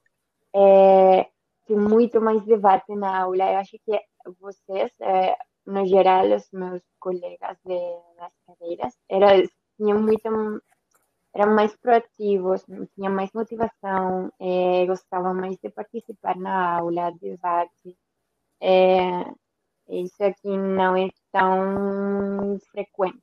É, 0.53 1.27
tem 1.67 1.77
muito 1.77 2.21
mais 2.21 2.43
debate 2.45 2.95
na 2.95 3.21
aula. 3.21 3.51
Eu 3.51 3.59
acho 3.59 3.77
que 3.85 4.01
vocês, 4.39 4.91
é, 5.01 5.35
no 5.65 5.85
geral, 5.85 6.25
os 6.35 6.49
meus 6.51 6.81
colegas 6.99 7.57
de, 7.65 7.79
das 8.17 8.33
cadeiras, 8.47 8.93
era, 9.09 9.47
tinham 9.77 10.01
muito, 10.01 10.27
eram 11.33 11.55
mais 11.55 11.75
proativos, 11.77 12.63
tinham 12.95 13.13
mais 13.13 13.31
motivação, 13.33 14.31
é, 14.39 14.85
gostavam 14.85 15.33
mais 15.33 15.57
de 15.57 15.69
participar 15.69 16.37
na 16.37 16.77
aula, 16.77 17.11
debate. 17.21 17.97
É, 18.61 19.25
isso 19.89 20.23
aqui 20.23 20.55
não 20.57 20.95
é 20.95 21.09
tão 21.31 22.59
frequente. 22.71 23.21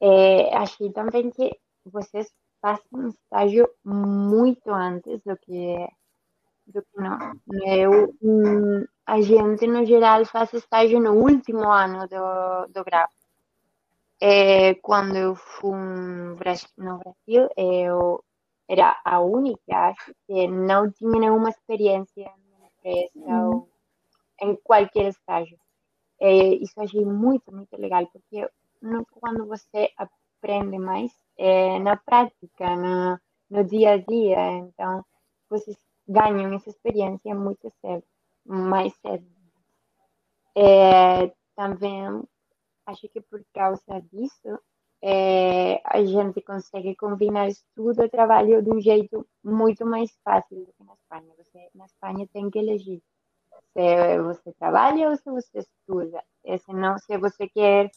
É, 0.00 0.54
achei 0.56 0.90
também 0.92 1.30
que 1.30 1.58
vocês 1.84 2.30
fazem 2.60 3.08
estágio 3.08 3.68
muito 3.84 4.70
antes 4.70 5.22
do 5.22 5.36
que 5.38 5.88
do 6.66 6.82
que 6.82 7.00
não. 7.00 7.18
Eu, 7.64 8.12
a 9.06 9.20
gente, 9.20 9.66
no 9.68 9.84
geral, 9.84 10.24
faz 10.26 10.52
estágio 10.52 11.00
no 11.00 11.12
último 11.12 11.70
ano 11.70 12.08
do, 12.08 12.66
do 12.72 12.84
grau. 12.84 13.08
É, 14.20 14.74
quando 14.76 15.16
eu 15.16 15.36
fui 15.36 15.76
no 15.76 16.36
Brasil, 16.36 17.48
eu 17.56 18.24
era 18.68 19.00
a 19.04 19.20
única, 19.20 19.90
acho, 19.90 20.12
que 20.26 20.48
não 20.48 20.90
tinha 20.90 21.20
nenhuma 21.20 21.50
experiência 21.50 22.22
em 22.22 22.66
empresa 22.66 23.12
uhum. 23.14 23.48
ou 23.50 23.68
em 24.40 24.56
qualquer 24.56 25.08
estágio. 25.08 25.58
É, 26.20 26.54
isso 26.54 26.80
achei 26.80 27.04
muito, 27.04 27.52
muito 27.52 27.76
legal, 27.76 28.06
porque 28.06 28.48
quando 29.20 29.46
você 29.46 29.90
aprende 29.96 30.78
mais 30.78 31.12
é, 31.36 31.78
na 31.78 31.96
prática, 31.96 32.76
no, 32.76 33.18
no 33.50 33.64
dia 33.64 33.92
a 33.92 33.96
dia, 33.98 34.50
então 34.58 35.04
você 35.48 35.76
ganham 36.08 36.54
essa 36.54 36.70
experiência 36.70 37.34
muito 37.34 37.70
cedo, 37.80 38.04
mais 38.44 38.94
cedo. 38.96 39.26
É, 40.56 41.32
também 41.54 42.22
acho 42.86 43.08
que 43.08 43.20
por 43.20 43.44
causa 43.52 44.00
disso 44.12 44.58
é, 45.02 45.80
a 45.84 46.02
gente 46.04 46.40
consegue 46.40 46.94
combinar 46.96 47.48
estudo 47.48 48.02
e 48.02 48.08
trabalho 48.08 48.62
de 48.62 48.70
um 48.70 48.80
jeito 48.80 49.26
muito 49.44 49.84
mais 49.84 50.10
fácil 50.24 50.64
do 50.64 50.72
que 50.72 50.84
na 50.84 50.94
Espanha. 50.94 51.34
Você, 51.36 51.68
na 51.74 51.84
Espanha 51.84 52.28
tem 52.32 52.50
que 52.50 52.58
elegir 52.58 53.02
se 53.76 54.22
você 54.22 54.52
trabalha 54.58 55.10
ou 55.10 55.16
se 55.16 55.30
você 55.30 55.58
estuda. 55.58 56.22
E 56.44 56.58
senão, 56.58 56.96
se 56.98 57.18
você 57.18 57.46
quer 57.46 57.90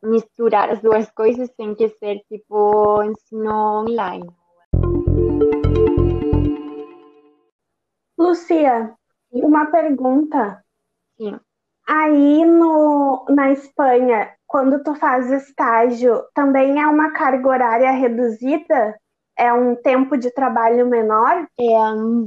misturar 0.00 0.70
as 0.70 0.80
duas 0.80 1.10
coisas, 1.10 1.50
tem 1.56 1.74
que 1.74 1.88
ser 1.88 2.20
tipo 2.28 3.02
ensino 3.02 3.80
online. 3.80 4.30
Lucia, 8.16 8.94
uma 9.32 9.66
pergunta. 9.66 10.64
Sim. 11.16 11.38
Aí 11.88 12.44
no, 12.44 13.24
na 13.28 13.50
Espanha, 13.50 14.32
quando 14.46 14.82
tu 14.84 14.94
faz 14.94 15.28
estágio, 15.30 16.22
também 16.34 16.80
é 16.80 16.86
uma 16.86 17.10
carga 17.10 17.48
horária 17.48 17.90
reduzida? 17.90 18.96
É 19.36 19.52
um 19.52 19.74
tempo 19.74 20.16
de 20.16 20.30
trabalho 20.30 20.86
menor? 20.86 21.48
É, 21.58 21.74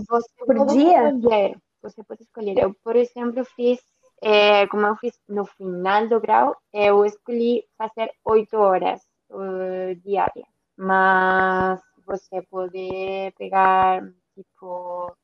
você 0.09 0.45
por 0.45 0.65
dia? 0.65 1.09
Escolher. 1.09 1.57
Você 1.85 2.03
pode 2.03 2.23
escolher. 2.23 2.57
Eu, 2.57 2.73
por 2.83 2.95
exemplo, 2.95 3.45
fiz, 3.45 3.79
é, 4.21 4.65
como 4.67 4.87
eu 4.87 4.95
fiz 4.95 5.13
no 5.29 5.45
final 5.45 6.07
do 6.07 6.19
grau, 6.19 6.57
eu 6.73 7.05
escolhi 7.05 7.63
fazer 7.77 8.11
oito 8.25 8.57
horas 8.57 9.01
uh, 9.29 9.95
diárias. 10.03 10.47
Mas 10.75 11.79
você 12.05 12.41
pode 12.49 13.31
pegar, 13.37 14.01
tipo, 14.33 15.15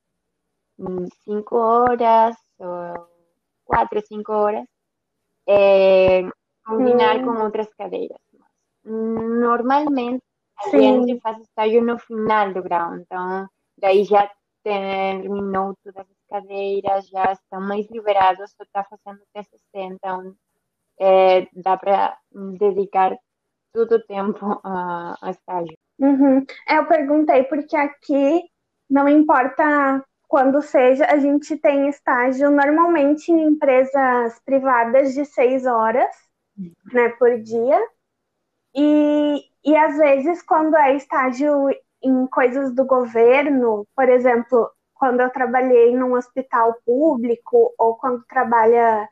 cinco 1.24 1.58
horas, 1.58 2.36
ou 2.60 3.08
quatro, 3.66 4.00
cinco 4.06 4.32
horas, 4.32 4.66
é, 5.48 6.22
combinar 6.64 7.18
hum. 7.18 7.26
com 7.26 7.44
outras 7.44 7.74
cadeiras. 7.74 8.22
Normalmente, 8.84 10.24
a 10.60 10.70
Sim. 10.70 11.08
gente 11.08 11.20
faz 11.22 11.40
estágio 11.42 11.84
no 11.84 11.98
final 11.98 12.54
do 12.54 12.62
grau, 12.62 12.96
então 12.96 13.50
daí 13.78 14.04
já 14.04 14.30
terminou 14.64 15.76
todas 15.84 16.06
as 16.08 16.28
cadeiras, 16.30 17.08
já 17.10 17.32
estão 17.32 17.62
mais 17.62 17.90
liberados, 17.90 18.52
só 18.52 18.64
está 18.64 18.84
fazendo 18.84 19.22
TCC, 19.34 19.62
então 19.74 20.36
é, 21.00 21.48
dá 21.54 21.78
para 21.78 22.18
dedicar 22.32 23.16
todo 23.74 23.96
o 23.96 24.06
tempo 24.06 24.62
a, 24.64 25.16
a 25.22 25.32
estágio. 25.32 25.78
Uhum. 26.00 26.46
É, 26.68 26.78
eu 26.78 26.86
perguntei 26.88 27.44
porque 27.44 27.76
aqui 27.76 28.44
não 28.90 29.08
importa 29.08 30.04
quando 30.32 30.62
seja, 30.62 31.06
a 31.08 31.18
gente 31.18 31.58
tem 31.58 31.90
estágio 31.90 32.50
normalmente 32.50 33.30
em 33.30 33.50
empresas 33.50 34.40
privadas 34.46 35.14
de 35.14 35.26
seis 35.26 35.66
horas, 35.66 36.16
né, 36.94 37.10
por 37.20 37.38
dia. 37.42 37.78
E, 38.74 39.44
e 39.66 39.76
às 39.76 39.98
vezes, 39.98 40.42
quando 40.42 40.78
é 40.78 40.96
estágio 40.96 41.68
em 42.04 42.28
coisas 42.28 42.74
do 42.74 42.86
governo, 42.86 43.88
por 43.96 44.10
exemplo, 44.10 44.70
quando 44.94 45.22
eu 45.22 45.30
trabalhei 45.30 45.96
num 45.96 46.14
hospital 46.14 46.76
público 46.86 47.74
ou 47.78 47.96
quando 47.96 48.24
trabalha 48.26 49.08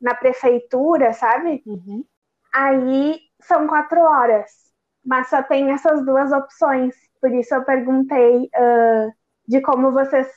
na 0.00 0.14
prefeitura, 0.14 1.12
sabe? 1.12 1.62
Uhum. 1.66 2.04
Aí 2.52 3.20
são 3.40 3.66
quatro 3.66 4.00
horas, 4.00 4.50
mas 5.04 5.28
só 5.28 5.42
tem 5.42 5.70
essas 5.70 6.04
duas 6.04 6.32
opções. 6.32 6.94
Por 7.20 7.32
isso 7.32 7.54
eu 7.54 7.64
perguntei 7.64 8.44
uh, 8.44 9.12
de 9.46 9.60
como 9.60 9.92
vocês 9.92 10.28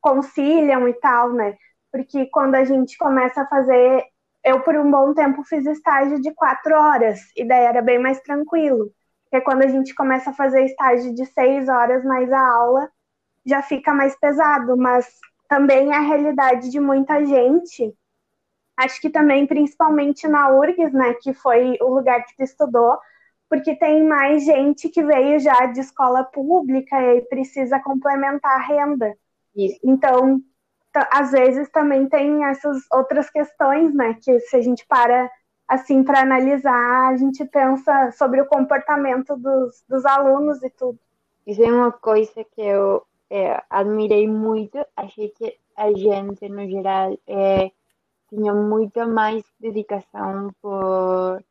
conciliam 0.00 0.86
e 0.88 0.94
tal, 0.94 1.32
né? 1.32 1.56
Porque 1.90 2.26
quando 2.26 2.54
a 2.56 2.64
gente 2.64 2.98
começa 2.98 3.42
a 3.42 3.48
fazer. 3.48 4.04
Eu, 4.44 4.60
por 4.60 4.76
um 4.76 4.90
bom 4.90 5.14
tempo, 5.14 5.42
fiz 5.42 5.64
estágio 5.64 6.20
de 6.20 6.30
quatro 6.34 6.74
horas, 6.74 7.18
e 7.34 7.46
daí 7.48 7.64
era 7.64 7.80
bem 7.80 7.98
mais 7.98 8.20
tranquilo. 8.20 8.90
Porque 9.34 9.46
quando 9.46 9.62
a 9.64 9.68
gente 9.68 9.92
começa 9.96 10.30
a 10.30 10.34
fazer 10.34 10.64
estágio 10.64 11.12
de 11.12 11.26
seis 11.26 11.68
horas 11.68 12.04
mais 12.04 12.32
a 12.32 12.38
aula, 12.38 12.88
já 13.44 13.60
fica 13.62 13.92
mais 13.92 14.16
pesado, 14.16 14.76
mas 14.76 15.08
também 15.48 15.90
é 15.90 15.96
a 15.96 16.00
realidade 16.00 16.70
de 16.70 16.78
muita 16.78 17.24
gente 17.26 17.92
Acho 18.76 19.00
que 19.00 19.10
também, 19.10 19.46
principalmente 19.46 20.26
na 20.26 20.50
URGS, 20.50 20.92
né, 20.92 21.14
que 21.14 21.32
foi 21.32 21.76
o 21.80 21.94
lugar 21.94 22.24
que 22.24 22.36
tu 22.36 22.42
estudou, 22.42 22.98
porque 23.48 23.76
tem 23.76 24.04
mais 24.06 24.44
gente 24.44 24.88
que 24.88 25.02
veio 25.02 25.38
já 25.38 25.66
de 25.66 25.80
escola 25.80 26.24
pública 26.24 26.96
e 27.14 27.22
precisa 27.22 27.78
complementar 27.80 28.52
a 28.52 28.62
renda. 28.62 29.16
Isso. 29.56 29.78
Então, 29.84 30.40
às 31.12 31.30
vezes 31.32 31.68
também 31.70 32.08
tem 32.08 32.44
essas 32.44 32.78
outras 32.92 33.30
questões, 33.30 33.94
né, 33.94 34.14
que 34.20 34.40
se 34.40 34.56
a 34.56 34.60
gente 34.60 34.84
para 34.88 35.30
assim 35.68 36.02
para 36.04 36.20
analisar, 36.20 37.08
a 37.08 37.16
gente 37.16 37.44
pensa 37.44 38.12
sobre 38.12 38.40
o 38.40 38.46
comportamento 38.46 39.36
dos, 39.36 39.84
dos 39.88 40.04
alunos 40.04 40.62
e 40.62 40.70
tudo. 40.70 40.98
Isso 41.46 41.62
é 41.62 41.72
uma 41.72 41.92
coisa 41.92 42.44
que 42.44 42.60
eu 42.60 43.04
é, 43.30 43.62
admirei 43.68 44.28
muito. 44.28 44.78
Achei 44.96 45.28
que 45.30 45.58
a 45.76 45.92
gente, 45.92 46.48
no 46.48 46.68
geral, 46.68 47.18
é, 47.26 47.70
tinha 48.28 48.54
muita 48.54 49.06
mais 49.06 49.44
dedicação 49.60 50.50
por, 50.60 51.44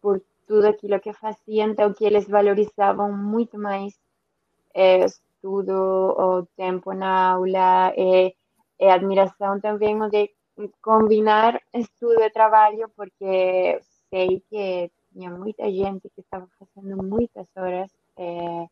por 0.00 0.22
tudo 0.46 0.66
aquilo 0.66 0.98
que 1.00 1.12
faziam, 1.12 1.70
então 1.70 1.92
que 1.92 2.04
eles 2.04 2.28
valorizavam 2.28 3.12
muito 3.12 3.58
mais 3.58 3.94
é, 4.74 5.04
estudo, 5.04 5.72
o 5.72 6.46
tempo 6.56 6.92
na 6.92 7.32
aula, 7.32 7.92
e, 7.96 8.34
e 8.78 8.86
admiração 8.88 9.60
também 9.60 9.98
de 10.08 10.30
combinar 10.82 11.60
estudo 11.72 12.22
e 12.22 12.30
trabalho, 12.30 12.90
porque 12.96 13.80
sei 14.10 14.42
que 14.48 14.90
tinha 15.12 15.30
muita 15.30 15.70
gente 15.70 16.08
que 16.10 16.20
estava 16.20 16.48
fazendo 16.58 17.02
muitas 17.02 17.48
horas 17.56 17.90
é, 18.16 18.66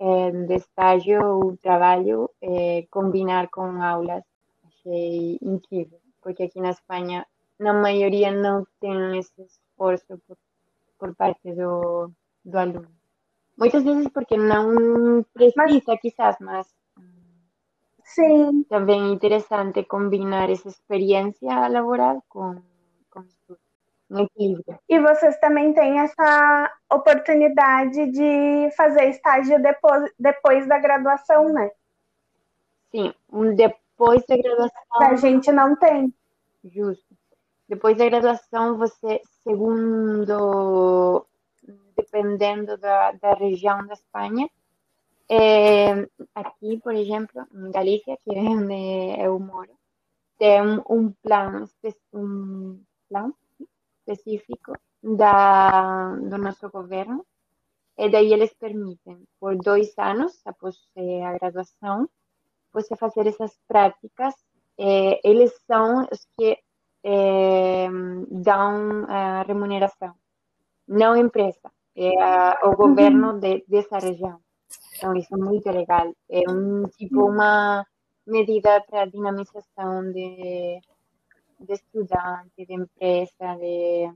é, 0.00 0.30
de 0.30 0.54
estágio 0.54 1.24
ou 1.24 1.56
trabalho, 1.56 2.30
é, 2.40 2.86
combinar 2.90 3.48
com 3.48 3.82
aulas. 3.82 4.24
Achei 4.64 5.38
incrível 5.42 6.00
porque 6.28 6.44
aqui 6.44 6.60
na 6.60 6.70
Espanha, 6.70 7.26
na 7.58 7.72
maioria, 7.72 8.30
não 8.30 8.66
tem 8.80 9.18
esse 9.18 9.42
esforço 9.42 10.20
por, 10.26 10.36
por 10.98 11.14
parte 11.14 11.52
do, 11.54 12.12
do 12.44 12.58
aluno. 12.58 12.88
Muitas 13.56 13.82
vezes 13.82 14.08
porque 14.08 14.36
não 14.36 15.24
precisa, 15.32 15.54
mas, 15.56 16.00
quizás, 16.00 16.36
mas 16.40 16.66
sim. 18.14 18.64
também 18.68 19.00
é 19.00 19.12
interessante 19.12 19.84
combinar 19.84 20.50
essa 20.50 20.68
experiência 20.68 21.68
laboral 21.68 22.22
com, 22.28 22.60
com 23.10 23.20
estudo. 23.20 23.58
Um 24.10 24.20
equilíbrio. 24.20 24.78
E 24.88 24.98
vocês 25.00 25.38
também 25.38 25.74
têm 25.74 25.98
essa 26.00 26.72
oportunidade 26.90 28.10
de 28.10 28.70
fazer 28.74 29.10
estágio 29.10 29.60
depois, 29.62 30.10
depois 30.18 30.66
da 30.66 30.78
graduação, 30.78 31.52
né? 31.52 31.70
Sim, 32.90 33.12
um 33.30 33.54
depois 33.54 34.24
da 34.26 34.36
graduação. 34.36 35.02
A 35.02 35.14
gente 35.16 35.52
não 35.52 35.76
tem. 35.76 36.12
Justo. 36.64 37.04
Depois 37.68 37.98
da 37.98 38.06
graduação, 38.06 38.78
você, 38.78 39.20
segundo, 39.44 41.26
dependendo 41.94 42.78
da, 42.78 43.12
da 43.12 43.34
região 43.34 43.86
da 43.86 43.92
Espanha, 43.92 44.48
é, 45.28 46.08
aqui, 46.34 46.80
por 46.82 46.94
exemplo, 46.94 47.46
em 47.52 47.70
Galícia, 47.70 48.16
que 48.24 48.34
é 48.34 48.40
onde 48.40 49.20
eu 49.20 49.38
moro, 49.38 49.72
tem 50.38 50.62
um 50.62 51.12
plano, 51.22 51.68
um 52.14 52.80
plano 53.08 53.34
específico 54.06 54.72
da, 55.02 56.14
do 56.16 56.38
nosso 56.38 56.70
governo, 56.70 57.24
e 57.96 58.08
daí 58.08 58.32
eles 58.32 58.54
permitem, 58.54 59.24
por 59.40 59.56
dois 59.56 59.92
anos, 59.98 60.40
após 60.46 60.76
a 61.24 61.38
graduação, 61.38 62.08
você 62.72 62.94
fazer 62.96 63.26
essas 63.26 63.58
práticas 63.66 64.34
é, 64.78 65.20
eles 65.28 65.52
são 65.66 66.06
os 66.10 66.24
que 66.36 66.56
é, 67.04 67.88
dão 68.30 69.04
a 69.08 69.42
remuneração, 69.42 70.14
não 70.86 71.14
a 71.14 71.18
empresa, 71.18 71.70
é 71.96 72.22
a, 72.22 72.60
o 72.64 72.76
governo 72.76 73.40
de, 73.40 73.64
dessa 73.66 73.98
região. 73.98 74.40
Então, 74.98 75.14
isso 75.14 75.32
é 75.32 75.38
muito 75.38 75.70
legal. 75.70 76.12
É 76.28 76.50
um 76.50 76.82
tipo 76.88 77.24
uma 77.24 77.86
medida 78.26 78.80
para 78.82 79.06
dinamização 79.06 80.12
de, 80.12 80.80
de 81.60 81.72
estudante, 81.72 82.66
de 82.66 82.74
empresa, 82.74 83.56
de 83.58 84.12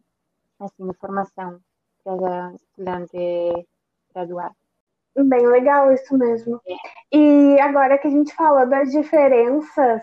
assim, 0.59 0.93
formação 1.01 1.61
para 2.03 2.53
estudante 2.57 3.67
graduado. 4.13 4.57
Bem 5.15 5.47
legal 5.47 5.93
isso 5.93 6.19
mesmo. 6.19 6.61
É. 6.67 7.17
E 7.17 7.61
agora 7.61 7.99
que 7.99 8.09
a 8.09 8.11
gente 8.11 8.35
falou 8.35 8.67
das 8.67 8.91
diferenças 8.91 10.03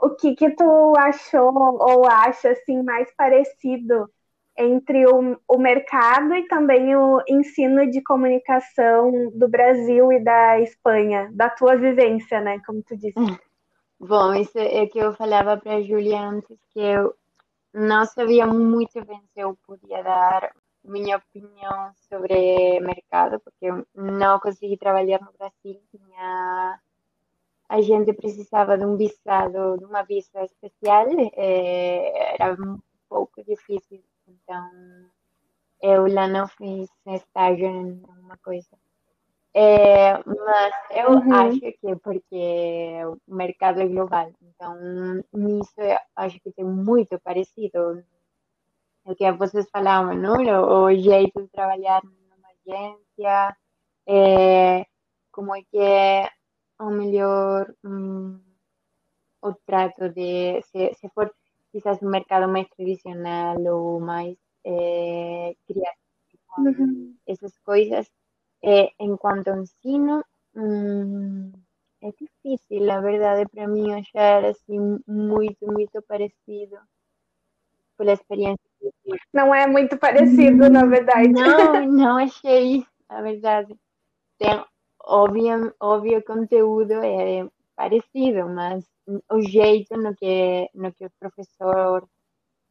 o 0.00 0.10
que 0.10 0.34
que 0.34 0.50
tu 0.50 0.92
achou 0.98 1.52
ou 1.54 2.06
acha 2.06 2.50
assim 2.50 2.82
mais 2.82 3.10
parecido 3.16 4.08
entre 4.56 5.06
o, 5.06 5.36
o 5.48 5.58
mercado 5.58 6.34
e 6.34 6.46
também 6.46 6.94
o 6.96 7.22
ensino 7.28 7.90
de 7.90 8.02
comunicação 8.02 9.30
do 9.34 9.48
Brasil 9.48 10.12
e 10.12 10.22
da 10.22 10.60
Espanha, 10.60 11.30
da 11.32 11.50
tua 11.50 11.76
vivência, 11.76 12.40
né, 12.40 12.60
como 12.64 12.82
tu 12.82 12.96
disse. 12.96 13.18
Bom, 13.98 14.34
isso 14.34 14.58
é 14.58 14.86
que 14.86 14.98
eu 14.98 15.12
falava 15.14 15.56
para 15.56 15.76
a 15.76 15.82
Julia 15.82 16.20
antes, 16.20 16.58
que 16.72 16.80
eu 16.80 17.14
não 17.72 18.04
sabia 18.04 18.46
muito 18.46 19.04
bem 19.04 19.20
se 19.32 19.40
eu 19.40 19.58
podia 19.66 20.02
dar 20.02 20.52
minha 20.84 21.16
opinião 21.16 21.90
sobre 22.08 22.78
mercado, 22.80 23.40
porque 23.40 23.66
eu 23.66 23.86
não 23.94 24.38
consegui 24.38 24.76
trabalhar 24.76 25.20
no 25.20 25.32
Brasil, 25.38 25.80
tinha 25.90 26.78
a 27.68 27.80
gente 27.80 28.12
precisava 28.12 28.76
de 28.76 28.84
um 28.84 28.96
visado, 28.96 29.78
de 29.78 29.84
uma 29.84 30.02
visa 30.02 30.44
especial, 30.44 31.06
é, 31.34 32.34
era 32.34 32.54
um 32.54 32.78
pouco 33.08 33.42
difícil. 33.42 34.02
Então, 34.26 34.70
eu 35.82 36.06
lá 36.06 36.26
não 36.28 36.46
fiz 36.48 36.88
estágio 37.06 37.66
em 37.66 38.02
uma 38.20 38.36
coisa. 38.38 38.68
É, 39.56 40.14
mas 40.24 40.74
eu 40.90 41.10
uhum. 41.12 41.32
acho 41.32 41.60
que 41.60 41.86
é 41.86 41.94
porque 41.96 43.00
o 43.28 43.34
mercado 43.36 43.80
é 43.80 43.86
global, 43.86 44.32
então 44.42 44.74
nisso 45.32 45.80
eu 45.80 45.96
acho 46.16 46.40
que 46.40 46.50
tem 46.50 46.64
muito 46.64 47.20
parecido 47.20 48.02
o 49.04 49.14
que 49.14 49.30
vocês 49.32 49.68
falavam, 49.70 50.14
não? 50.16 50.38
O, 50.38 50.84
o 50.86 50.94
jeito 50.96 51.40
de 51.40 51.48
trabalhar 51.48 52.02
numa 52.02 52.48
agência, 52.66 53.56
é, 54.08 54.86
como 55.30 55.54
é 55.54 55.62
que 55.62 55.78
é 55.78 56.28
o 56.80 56.90
melhor 56.90 57.72
um, 57.84 58.40
o 59.42 59.54
trato 59.66 60.08
de 60.08 60.60
se, 60.62 60.94
se, 60.94 61.08
for 61.10 61.32
quizás 61.74 62.00
um 62.00 62.08
mercado 62.08 62.48
mais 62.48 62.68
tradicional 62.68 63.58
ou 63.58 63.98
mais 63.98 64.36
é, 64.64 65.56
criativo, 65.66 65.98
uhum. 66.58 67.16
essas 67.26 67.58
coisas. 67.64 68.08
É, 68.62 68.92
em 68.98 69.16
quanto 69.16 69.48
ao 69.48 69.60
ensino, 69.60 70.24
hum, 70.54 71.52
é 72.00 72.10
difícil, 72.12 72.90
a 72.90 73.00
verdade, 73.00 73.46
para 73.50 73.66
mim 73.66 73.92
achar 73.92 74.44
assim 74.44 75.00
muito, 75.06 75.66
muito 75.66 76.00
parecido 76.02 76.78
pela 77.98 78.16
tive. 78.16 78.56
Não 79.32 79.52
é 79.52 79.66
muito 79.66 79.98
parecido, 79.98 80.70
na 80.70 80.86
verdade. 80.86 81.28
Não, 81.28 81.86
não 81.86 82.18
achei, 82.18 82.86
a 83.08 83.20
verdade. 83.20 83.76
Tem 84.38 84.64
óbvio, 85.04 85.74
óbvio 85.80 86.24
conteúdo 86.24 86.92
é 87.02 87.46
parecido, 87.76 88.48
mas 88.48 88.84
o 89.30 89.40
jeito 89.42 89.96
no 89.96 90.14
que, 90.14 90.68
no 90.74 90.92
que 90.92 91.06
o 91.06 91.12
professor 91.18 92.08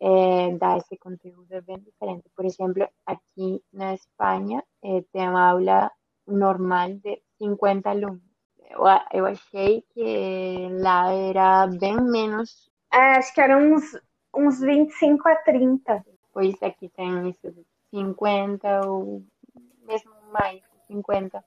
é, 0.01 0.57
dá 0.57 0.77
esse 0.77 0.97
conteúdo 0.97 1.51
é 1.51 1.61
bem 1.61 1.79
diferente. 1.79 2.29
Por 2.35 2.45
exemplo, 2.45 2.87
aqui 3.05 3.63
na 3.71 3.93
Espanha 3.93 4.63
é, 4.83 5.03
tem 5.13 5.29
uma 5.29 5.51
aula 5.51 5.91
normal 6.27 6.89
de 6.95 7.21
50 7.37 7.89
alunos. 7.89 8.21
Eu, 8.69 8.81
eu 9.13 9.25
achei 9.25 9.83
que 9.93 10.67
lá 10.81 11.11
era 11.11 11.67
bem 11.67 12.01
menos. 12.01 12.69
É, 12.91 13.17
acho 13.17 13.33
que 13.33 13.41
eram 13.41 13.73
uns, 13.73 13.83
uns 14.35 14.59
25 14.59 15.29
a 15.29 15.35
30. 15.37 16.05
Pois 16.33 16.61
aqui 16.63 16.89
tem 16.89 17.29
isso 17.29 17.51
de 17.51 17.63
50 17.91 18.87
ou 18.87 19.23
mesmo 19.85 20.11
mais, 20.31 20.61
50 20.87 21.43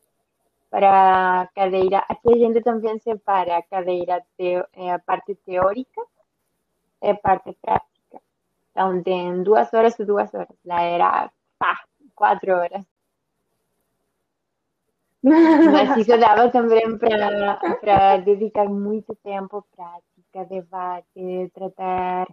para 0.70 1.48
cadeira. 1.55 2.05
Aqui 2.09 2.33
a 2.33 2.37
gente 2.37 2.61
também 2.62 2.98
separa 2.98 3.59
a 3.59 3.62
cadeira, 3.62 4.22
teo, 4.37 4.64
a 4.92 4.98
parte 4.98 5.35
teórica 5.37 6.02
e 7.02 7.11
a 7.11 7.14
parte 7.14 7.52
prática. 7.61 8.20
Então, 8.70 9.02
tem 9.02 9.42
duas 9.42 9.72
horas 9.72 9.98
e 9.98 10.05
duas 10.05 10.33
horas. 10.35 10.57
Lá 10.64 10.83
era 10.83 11.31
pá, 11.59 11.81
quatro 12.14 12.52
horas. 12.52 12.85
Mas 15.22 15.96
isso 15.96 16.16
dava 16.18 16.50
também 16.50 16.96
para 16.98 18.18
dedicar 18.18 18.68
muito 18.68 19.14
tempo 19.16 19.57
à 19.57 19.62
prática, 19.76 20.44
debate, 20.48 21.50
tratar 21.52 22.29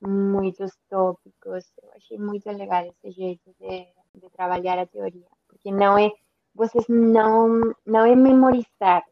muitos 0.00 0.72
tópicos. 0.90 1.72
Eu 1.82 1.90
achei 1.96 2.18
muito 2.18 2.46
legal 2.50 2.84
esse 2.84 3.10
jeito 3.12 3.50
de, 3.58 3.86
de 4.14 4.30
trabalhar 4.30 4.78
a 4.78 4.86
teoria, 4.86 5.26
porque 5.48 5.70
não 5.70 5.96
é 5.96 6.10
vocês 6.54 6.84
não 6.88 7.74
não 7.84 8.04
é 8.04 8.14
memorizar. 8.14 9.04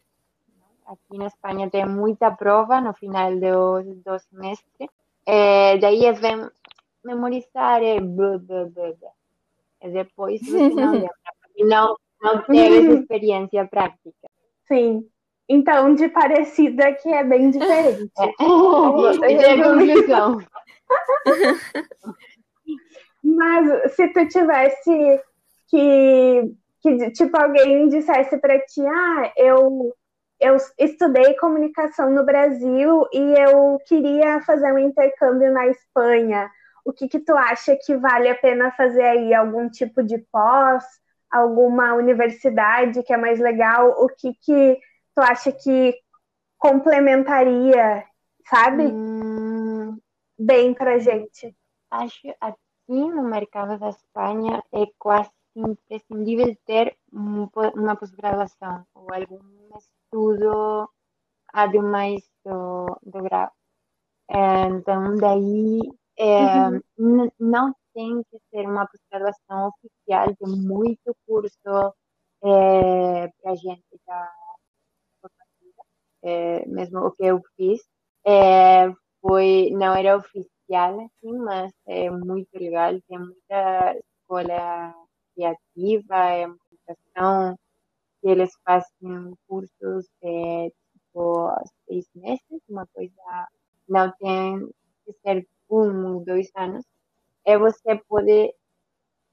Aqui 0.87 1.19
na 1.19 1.27
Espanha 1.27 1.71
tem 1.71 1.87
muita 1.87 2.31
prova 2.31 2.81
no 2.81 2.93
final 2.93 3.35
do, 3.35 3.83
do 4.05 4.19
semestre. 4.19 4.91
É, 5.25 5.79
daí 5.79 6.05
é 6.05 6.13
bem, 6.13 6.49
memorizar 7.05 7.83
é 7.83 8.01
blá, 8.01 8.39
blá, 8.39 8.65
blá, 8.67 8.93
blá. 9.01 9.11
E 9.83 9.91
depois 9.91 10.41
você 10.41 10.69
não 10.71 10.93
lembra, 10.93 11.11
não, 11.59 11.97
não 12.21 12.43
teve 12.43 13.01
experiência 13.01 13.67
prática. 13.67 14.29
Sim. 14.67 15.09
Então, 15.49 15.95
de 15.95 16.09
parecida 16.09 16.93
que 16.95 17.09
é 17.09 17.25
bem 17.25 17.51
diferente. 17.51 18.13
É, 18.19 18.25
é 19.51 19.63
conclusão. 19.63 20.39
Mas 23.25 23.95
se 23.95 24.09
tu 24.09 24.27
tivesse 24.29 25.21
que, 25.69 26.53
que 26.83 27.11
tipo, 27.13 27.37
alguém 27.37 27.89
dissesse 27.89 28.37
para 28.39 28.59
ti, 28.61 28.85
ah, 28.85 29.33
eu, 29.37 29.95
eu 30.41 30.57
estudei 30.79 31.35
comunicação 31.35 32.11
no 32.11 32.25
Brasil 32.25 33.07
e 33.13 33.35
eu 33.39 33.79
queria 33.87 34.41
fazer 34.43 34.73
um 34.73 34.79
intercâmbio 34.79 35.53
na 35.53 35.69
Espanha, 35.69 36.51
o 36.85 36.93
que 36.93 37.09
que 37.09 37.21
tu 37.21 37.33
acha 37.37 37.77
que 37.77 37.97
vale 37.97 38.29
a 38.29 38.35
pena 38.35 38.73
fazer 38.73 39.03
aí? 39.05 39.33
Algum 39.33 39.69
tipo 39.71 40.03
de 40.03 40.19
pós? 40.33 40.85
Alguma 41.31 41.95
universidade 41.95 43.03
que 43.05 43.13
é 43.13 43.17
mais 43.17 43.39
legal? 43.39 43.91
O 43.99 44.09
que 44.09 44.35
que 44.35 44.79
tu 45.15 45.21
acha 45.23 45.53
que 45.53 45.95
complementaria, 46.59 48.05
sabe? 48.49 48.85
Hum, 48.87 49.97
Bem 50.39 50.75
pra 50.75 50.99
gente. 50.99 51.55
acho 51.91 52.29
aqui 52.41 52.59
no 52.89 53.23
mercado 53.23 53.79
da 53.79 53.91
Espanha 53.91 54.63
é 54.73 54.85
quase 54.99 55.31
imprescindível 55.57 56.57
ter 56.67 56.97
um, 57.13 57.49
uma 57.77 57.97
pós-graduação 57.97 58.87
ou 58.95 59.07
algum 59.13 59.41
estudo 59.79 60.89
ademais 61.53 62.23
do, 62.45 62.87
do 63.05 63.23
grau. 63.25 63.51
É, 64.31 64.67
Então, 64.69 65.17
daí 65.19 65.81
é, 66.19 66.69
n- 66.99 67.33
não 67.39 67.75
tem 67.95 68.23
que 68.31 68.39
ser 68.51 68.67
uma 68.69 68.87
pós-graduação 68.87 69.69
oficial, 69.71 70.35
tem 70.37 70.49
muito 70.61 71.15
curso 71.27 71.95
é, 72.45 73.29
para 73.43 73.55
gente 73.57 73.85
já 74.07 74.33
formativa, 75.21 75.83
é, 76.23 76.67
mesmo 76.69 77.01
o 77.01 77.13
que 77.13 77.25
eu 77.25 77.41
fiz. 77.57 77.81
É, 78.27 78.89
foi, 79.21 79.71
não 79.73 79.95
era 79.95 80.17
oficial, 80.17 81.01
assim, 81.01 81.39
mas 81.39 81.73
é 81.87 82.11
muito 82.11 82.49
legal, 82.59 82.93
tem 83.09 83.19
muita 83.19 83.97
escola 83.99 84.95
criativa, 85.35 86.17
é 86.17 86.47
comunicação, 86.47 87.59
que 88.21 88.29
eles 88.29 88.53
fazem 88.65 89.37
cursos 89.49 90.07
de 90.23 90.73
tipo 90.93 91.51
seis 91.87 92.09
meses, 92.15 92.63
uma 92.69 92.87
coisa, 92.95 93.49
não 93.89 94.11
tem 94.13 94.69
que 95.05 95.13
ser 95.23 95.47
um 95.71 96.15
ou 96.15 96.25
dois 96.25 96.51
anos, 96.55 96.85
e 97.45 97.59
você 97.59 97.97
pode 98.09 98.55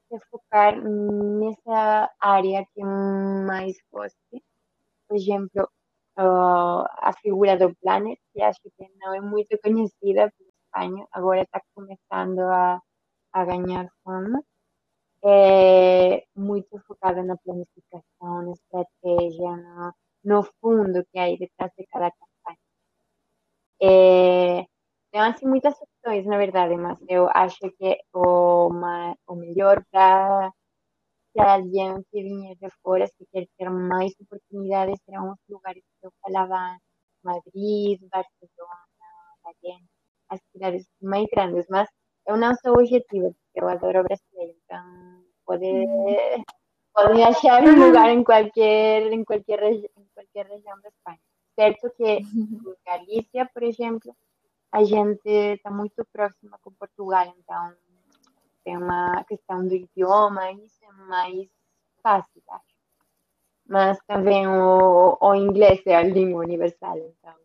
se 0.09 0.19
focar 0.31 0.75
nessa 0.81 2.09
área 2.19 2.65
que 2.73 2.83
mais 2.83 3.77
goste. 3.91 4.43
Por 5.07 5.17
exemplo, 5.17 5.69
uh, 6.17 6.85
a 6.97 7.13
figura 7.21 7.57
do 7.57 7.75
Planet, 7.75 8.19
que 8.33 8.41
acho 8.41 8.61
que 8.61 8.89
não 8.99 9.13
é 9.13 9.21
muito 9.21 9.57
conhecida 9.61 10.31
por 10.37 10.47
Espanha, 10.47 11.05
agora 11.11 11.41
está 11.43 11.61
começando 11.75 12.39
a, 12.39 12.81
a 13.33 13.45
ganhar 13.45 13.87
fama. 14.03 14.43
É 15.23 16.23
muito 16.35 16.79
focada 16.87 17.21
na 17.23 17.35
planificação, 17.37 18.43
na 18.43 18.51
estratégia, 18.53 19.51
no, 19.57 19.93
no 20.23 20.43
fundo 20.61 21.05
que 21.11 21.19
aí 21.19 21.37
detrás 21.37 21.71
de 21.77 21.85
cada 21.87 22.09
campanha. 22.11 22.57
É, 23.81 24.65
tem 25.11 25.21
assim 25.21 25.45
muitas 25.47 25.75
opções, 25.81 26.25
na 26.25 26.37
verdade, 26.37 26.75
mas 26.77 26.97
eu 27.07 27.27
acho 27.33 27.59
que 27.77 27.97
o, 28.13 28.69
o 29.27 29.35
melhor 29.35 29.83
para 29.91 30.51
alguém 31.37 31.95
que 32.11 32.23
vinha 32.23 32.55
de 32.55 32.69
fora, 32.83 33.07
se 33.07 33.25
quer 33.31 33.45
ter 33.57 33.69
mais 33.69 34.13
oportunidades, 34.21 34.99
serão 35.05 35.31
os 35.31 35.39
lugares 35.49 35.83
que 35.99 36.07
eu 36.07 36.11
falava 36.21 36.77
Madrid, 37.23 37.99
Barcelona, 38.09 38.79
Valência, 39.43 39.87
as 40.29 40.39
cidades 40.51 40.87
mais 41.01 41.25
grandes, 41.33 41.65
mas 41.69 41.89
eu 42.27 42.37
não 42.37 42.53
sou 42.55 42.73
objetiva, 42.73 43.33
eu 43.59 43.67
adoro 43.67 44.03
brasileiro, 44.03 44.55
então 44.63 45.23
pode, 45.45 45.65
pode 46.93 47.21
achar 47.23 47.63
um 47.63 47.85
lugar 47.85 48.09
em 48.09 48.23
qualquer, 48.23 49.11
em 49.11 49.23
qualquer, 49.23 49.63
em 49.63 50.05
qualquer 50.13 50.45
região 50.47 50.79
da 50.81 50.89
Espanha. 50.89 51.19
Certo 51.55 51.89
que 51.97 52.03
em 52.03 52.75
Galícia, 52.85 53.49
por 53.53 53.63
exemplo, 53.63 54.15
a 54.71 54.83
gente 54.83 55.29
está 55.29 55.71
muito 55.71 56.05
próxima 56.13 56.57
com 56.61 56.71
Portugal, 56.73 57.33
então 57.37 57.73
tem 58.63 58.77
uma 58.77 59.23
questão 59.25 59.67
do 59.67 59.73
idioma, 59.75 60.51
isso 60.51 60.83
é 60.83 60.91
mais 61.07 61.47
fácil, 62.03 62.41
acho. 62.49 62.79
Mas 63.67 63.99
também 64.07 64.47
o, 64.47 65.17
o 65.19 65.35
inglês 65.35 65.81
é 65.85 65.95
a 65.95 66.03
língua 66.03 66.43
universal, 66.43 66.97
então. 66.97 67.35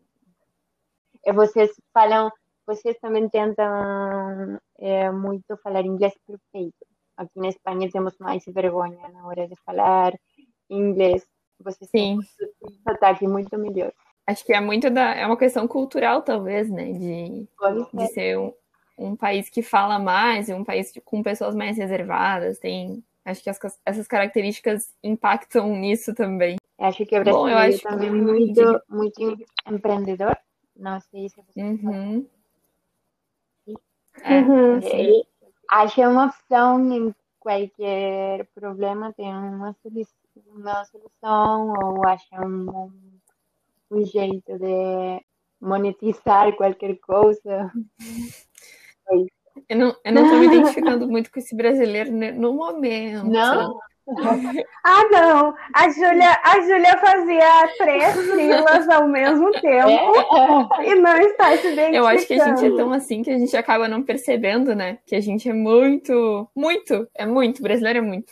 E 1.24 1.32
vocês 1.32 1.70
falam, 1.92 2.30
vocês 2.66 2.96
também 3.00 3.28
tentam 3.28 4.58
é, 4.78 5.10
muito 5.10 5.56
falar 5.62 5.84
inglês 5.84 6.14
perfeito. 6.26 6.86
Aqui 7.16 7.38
na 7.38 7.48
Espanha 7.48 7.90
temos 7.90 8.16
mais 8.18 8.44
vergonha 8.46 9.08
na 9.08 9.26
hora 9.26 9.46
de 9.46 9.54
falar 9.64 10.12
inglês. 10.68 11.24
Vocês 11.60 11.88
têm 11.90 12.20
Sim. 12.20 12.46
um 12.62 12.70
sotaque 12.88 13.26
muito 13.28 13.56
melhor. 13.58 13.92
Acho 14.26 14.44
que 14.44 14.52
é 14.52 14.60
muito 14.60 14.90
da. 14.90 15.14
É 15.14 15.26
uma 15.26 15.36
questão 15.36 15.68
cultural, 15.68 16.22
talvez, 16.22 16.68
né? 16.70 16.92
De, 16.92 17.46
Pode 17.58 17.84
de 17.92 18.06
ser. 18.08 18.14
ser 18.14 18.38
um, 18.38 18.52
um 18.98 19.14
país 19.16 19.48
que 19.50 19.62
fala 19.62 19.98
mais 19.98 20.48
um 20.48 20.64
país 20.64 20.92
com 21.04 21.22
pessoas 21.22 21.54
mais 21.54 21.76
reservadas. 21.76 22.58
Tem. 22.58 23.04
Acho 23.24 23.42
que 23.42 23.50
as- 23.50 23.80
essas 23.86 24.06
características 24.08 24.92
impactam 25.02 25.68
nisso 25.76 26.14
também. 26.14 26.56
Acho 26.78 27.06
que 27.06 27.18
o 27.18 27.24
Bom, 27.24 27.48
eu 27.48 27.56
acho 27.56 27.78
que- 27.78 27.84
também 27.88 28.08
é 28.08 28.12
muito, 28.12 28.82
muito 28.88 29.36
empreendedor. 29.70 30.36
Não 30.76 30.98
sei 31.00 31.28
se 31.28 31.36
você 31.36 31.62
Uhum. 31.62 32.26
É, 34.22 34.40
Uhum. 34.40 34.76
assim, 34.76 34.86
Ele 34.86 35.24
acha 35.68 36.08
uma 36.08 36.26
opção 36.26 36.92
em 36.92 37.14
qualquer 37.40 38.46
problema, 38.54 39.12
tem 39.12 39.28
uma, 39.34 39.74
solu- 39.82 40.06
uma 40.46 40.84
solução, 40.86 41.72
ou 41.82 42.06
acha 42.06 42.40
um, 42.46 42.90
um 43.90 44.04
jeito 44.04 44.58
de 44.58 45.24
monetizar 45.60 46.54
qualquer 46.56 46.96
coisa. 47.00 47.70
eu, 49.68 49.76
não, 49.76 49.96
eu 50.04 50.12
não 50.12 50.28
tô 50.28 50.38
me 50.38 50.46
identificando 50.46 51.08
muito 51.08 51.30
com 51.30 51.38
esse 51.38 51.54
brasileiro 51.56 52.10
ne- 52.12 52.32
no 52.32 52.54
momento. 52.54 53.26
Não? 53.26 53.78
Ah, 54.86 55.02
não. 55.10 55.54
A 55.72 55.88
Júlia, 55.88 56.38
a 56.42 56.60
Júlia 56.60 56.98
fazia 56.98 57.74
três 57.78 58.14
filas 58.32 58.86
ao 58.90 59.08
mesmo 59.08 59.50
tempo 59.52 59.88
É, 60.78 60.90
e 60.90 60.94
não 60.96 61.16
está 61.18 61.56
se 61.56 61.68
identificando. 61.72 61.96
Eu 61.96 62.06
acho 62.06 62.26
que 62.26 62.34
a 62.34 62.44
gente 62.44 62.66
é 62.66 62.76
tão 62.76 62.92
assim 62.92 63.22
que 63.22 63.30
a 63.30 63.38
gente 63.38 63.56
acaba 63.56 63.88
não 63.88 64.02
percebendo, 64.02 64.74
né? 64.74 64.98
Que 65.06 65.16
a 65.16 65.20
gente 65.20 65.48
é 65.48 65.54
muito, 65.54 66.46
muito, 66.54 67.08
é 67.14 67.24
muito, 67.24 67.62
brasileiro 67.62 68.00
é 68.00 68.02
muito. 68.02 68.30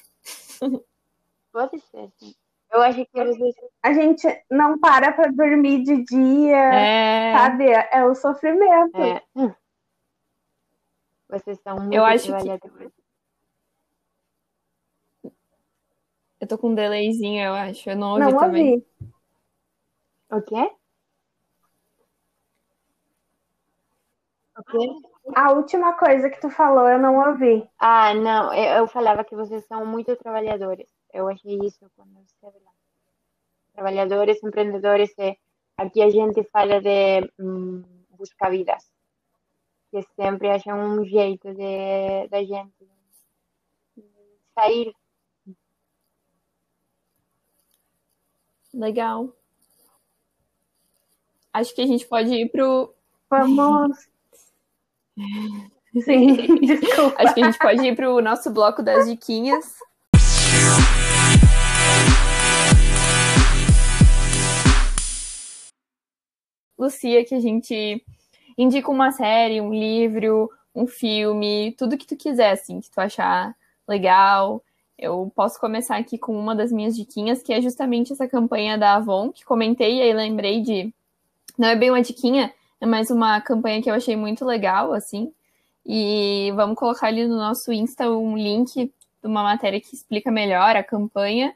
pode 1.50 1.78
ser, 1.80 2.08
sim. 2.18 2.34
Eu 2.70 2.80
acho 2.82 3.04
que 3.06 3.20
às 3.20 3.36
vezes 3.38 3.54
A 3.82 3.92
gente 3.94 4.26
não 4.50 4.78
para 4.78 5.12
para 5.12 5.30
dormir 5.30 5.82
de 5.84 6.04
dia, 6.04 6.56
É, 6.74 7.36
sabe? 7.36 7.64
É 7.70 8.04
o 8.04 8.14
sofrimento. 8.14 8.96
é. 9.00 9.22
Vocês 11.30 11.58
são 11.60 11.76
muito 11.76 11.94
Eu 11.94 12.04
acho 12.04 12.24
que- 12.24 12.30
trabalhadores. 12.30 12.92
Eu 16.42 16.48
tô 16.48 16.58
com 16.58 16.70
um 16.70 16.74
delayzinho, 16.74 17.40
eu 17.40 17.54
acho. 17.54 17.88
Eu 17.88 17.96
não 17.96 18.14
ouvi 18.14 18.20
Não 18.20 18.36
também. 18.36 18.72
ouvi. 18.72 18.86
O 20.28 20.42
quê? 20.42 20.72
O 24.58 24.64
quê? 24.64 24.88
A 25.36 25.52
última 25.52 25.96
coisa 25.96 26.28
que 26.28 26.40
tu 26.40 26.50
falou 26.50 26.88
eu 26.88 26.98
não 26.98 27.28
ouvi. 27.28 27.64
Ah, 27.78 28.12
não, 28.12 28.52
eu 28.52 28.88
falava 28.88 29.22
que 29.22 29.36
vocês 29.36 29.64
são 29.66 29.86
muito 29.86 30.16
trabalhadores. 30.16 30.88
Eu 31.12 31.28
achei 31.28 31.60
isso 31.62 31.88
quando 31.94 32.20
esteve 32.24 32.58
lá. 32.64 32.72
Trabalhadores, 33.74 34.42
empreendedores, 34.42 35.14
e 35.18 35.38
aqui 35.76 36.02
a 36.02 36.10
gente 36.10 36.42
fala 36.50 36.80
de 36.80 37.20
hum, 37.38 37.84
buscar 38.10 38.50
vidas, 38.50 38.90
que 39.92 40.02
sempre 40.16 40.50
acham 40.50 40.76
um 40.76 41.04
jeito 41.04 41.54
de 41.54 42.26
da 42.28 42.42
gente 42.42 42.84
sair. 44.56 44.92
Legal. 48.72 49.36
Acho 51.52 51.74
que 51.74 51.82
a 51.82 51.86
gente 51.86 52.06
pode 52.06 52.32
ir 52.32 52.48
pro. 52.50 52.94
Vamos. 53.28 54.08
Sim, 56.04 56.56
desculpa. 56.64 57.22
Acho 57.22 57.34
que 57.34 57.42
a 57.42 57.44
gente 57.44 57.58
pode 57.58 57.86
ir 57.86 57.94
pro 57.94 58.22
nosso 58.22 58.50
bloco 58.50 58.82
das 58.82 59.06
diquinhas. 59.06 59.76
Lucia, 66.78 67.24
que 67.24 67.34
a 67.34 67.40
gente 67.40 68.04
indica 68.56 68.90
uma 68.90 69.12
série, 69.12 69.60
um 69.60 69.72
livro, 69.72 70.50
um 70.74 70.86
filme, 70.86 71.74
tudo 71.78 71.98
que 71.98 72.06
tu 72.06 72.16
quiser, 72.16 72.52
assim, 72.52 72.80
que 72.80 72.90
tu 72.90 72.98
achar 72.98 73.54
legal. 73.86 74.64
Eu 75.02 75.32
posso 75.34 75.58
começar 75.58 75.96
aqui 75.96 76.16
com 76.16 76.32
uma 76.38 76.54
das 76.54 76.70
minhas 76.70 76.94
diquinhas, 76.94 77.42
que 77.42 77.52
é 77.52 77.60
justamente 77.60 78.12
essa 78.12 78.28
campanha 78.28 78.78
da 78.78 78.94
Avon, 78.94 79.32
que 79.32 79.44
comentei 79.44 79.96
e 79.96 80.00
aí 80.00 80.12
lembrei 80.12 80.62
de. 80.62 80.94
Não 81.58 81.66
é 81.66 81.74
bem 81.74 81.90
uma 81.90 82.00
diquinha, 82.00 82.54
é 82.80 82.86
mais 82.86 83.10
uma 83.10 83.40
campanha 83.40 83.82
que 83.82 83.90
eu 83.90 83.94
achei 83.94 84.14
muito 84.14 84.44
legal, 84.44 84.92
assim. 84.92 85.32
E 85.84 86.52
vamos 86.54 86.76
colocar 86.76 87.08
ali 87.08 87.26
no 87.26 87.36
nosso 87.36 87.72
Insta 87.72 88.08
um 88.12 88.36
link 88.36 88.72
de 88.84 88.92
uma 89.24 89.42
matéria 89.42 89.80
que 89.80 89.92
explica 89.92 90.30
melhor 90.30 90.76
a 90.76 90.84
campanha, 90.84 91.52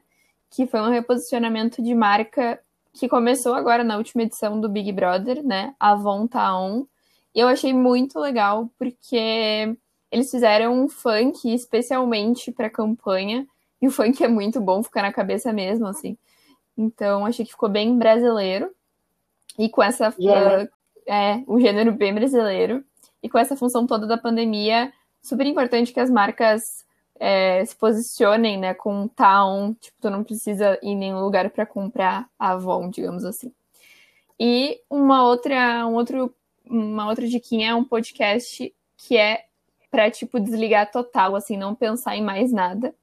que 0.50 0.66
foi 0.66 0.80
um 0.80 0.90
reposicionamento 0.90 1.80
de 1.80 1.94
marca 1.94 2.61
que 2.92 3.09
começou 3.09 3.54
agora 3.54 3.85
na 3.85 3.96
última 3.96 4.24
edição 4.24 4.61
do 4.61 4.68
Big 4.68 4.90
Brother, 4.90 5.44
né? 5.44 5.72
Avon 5.78 6.26
Tá 6.26 6.59
On. 6.59 6.85
E 7.32 7.38
eu 7.38 7.46
achei 7.46 7.72
muito 7.72 8.18
legal, 8.18 8.68
porque 8.76 9.76
eles 10.11 10.31
fizeram 10.31 10.73
um 10.73 10.88
funk 10.88 11.53
especialmente 11.53 12.53
para 12.53 12.66
a 12.66 12.71
campanha, 12.71 13.47
e 13.81 13.87
o 13.87 13.90
funk 13.90 14.23
é 14.23 14.29
muito 14.29 14.61
bom, 14.61 14.83
fica 14.83 15.03
na 15.03 15.12
cabeça 15.12 15.53
mesmo, 15.53 15.87
assim. 15.87 16.16
Então, 16.77 17.25
achei 17.25 17.45
que 17.45 17.53
ficou 17.53 17.69
bem 17.69 17.97
brasileiro. 17.97 18.71
E 19.59 19.69
com 19.69 19.83
essa. 19.83 20.14
Yeah. 20.19 20.64
Uh, 20.64 20.69
é, 21.07 21.42
um 21.49 21.61
gênero 21.61 21.92
bem 21.92 22.14
brasileiro. 22.14 22.85
E 23.23 23.29
com 23.29 23.38
essa 23.38 23.57
função 23.57 23.87
toda 23.87 24.07
da 24.07 24.19
pandemia, 24.19 24.92
super 25.23 25.47
importante 25.47 25.92
que 25.92 26.01
as 26.01 26.11
marcas 26.11 26.85
é, 27.19 27.64
se 27.64 27.75
posicionem, 27.75 28.59
né, 28.59 28.75
com 28.75 29.09
Town, 29.09 29.75
tipo, 29.75 29.97
tu 30.01 30.11
não 30.11 30.23
precisa 30.23 30.79
ir 30.83 30.88
em 30.88 30.97
nenhum 30.97 31.21
lugar 31.21 31.49
para 31.51 31.64
comprar 31.64 32.29
a 32.38 32.53
Avon, 32.53 32.90
digamos 32.90 33.25
assim. 33.25 33.53
E 34.38 34.81
uma 34.90 35.27
outra, 35.27 35.87
um 35.87 35.95
outro, 35.95 36.35
uma 36.64 37.09
outra 37.09 37.27
diquinha 37.27 37.71
é 37.71 37.75
um 37.75 37.85
podcast 37.85 38.73
que 38.99 39.16
é 39.16 39.45
para 39.96 40.11
tipo 40.11 40.38
desligar 40.38 40.90
total, 40.90 41.35
assim, 41.35 41.56
não 41.56 41.74
pensar 41.74 42.14
em 42.14 42.22
mais 42.22 42.52
nada. 42.52 42.94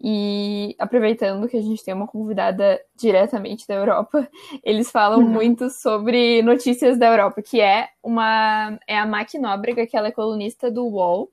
E 0.00 0.74
aproveitando 0.78 1.46
que 1.46 1.56
a 1.58 1.60
gente 1.60 1.84
tem 1.84 1.92
uma 1.92 2.06
convidada 2.06 2.80
diretamente 2.96 3.68
da 3.68 3.74
Europa, 3.74 4.26
eles 4.64 4.90
falam 4.90 5.20
uhum. 5.20 5.28
muito 5.28 5.68
sobre 5.68 6.40
notícias 6.40 6.98
da 6.98 7.08
Europa, 7.08 7.42
que 7.42 7.60
é 7.60 7.90
uma 8.02 8.78
é 8.88 8.98
a 8.98 9.04
Mac 9.04 9.34
Nóbrega, 9.34 9.86
que 9.86 9.98
ela 9.98 10.08
é 10.08 10.12
colunista 10.12 10.70
do 10.70 10.86
UOL, 10.86 11.30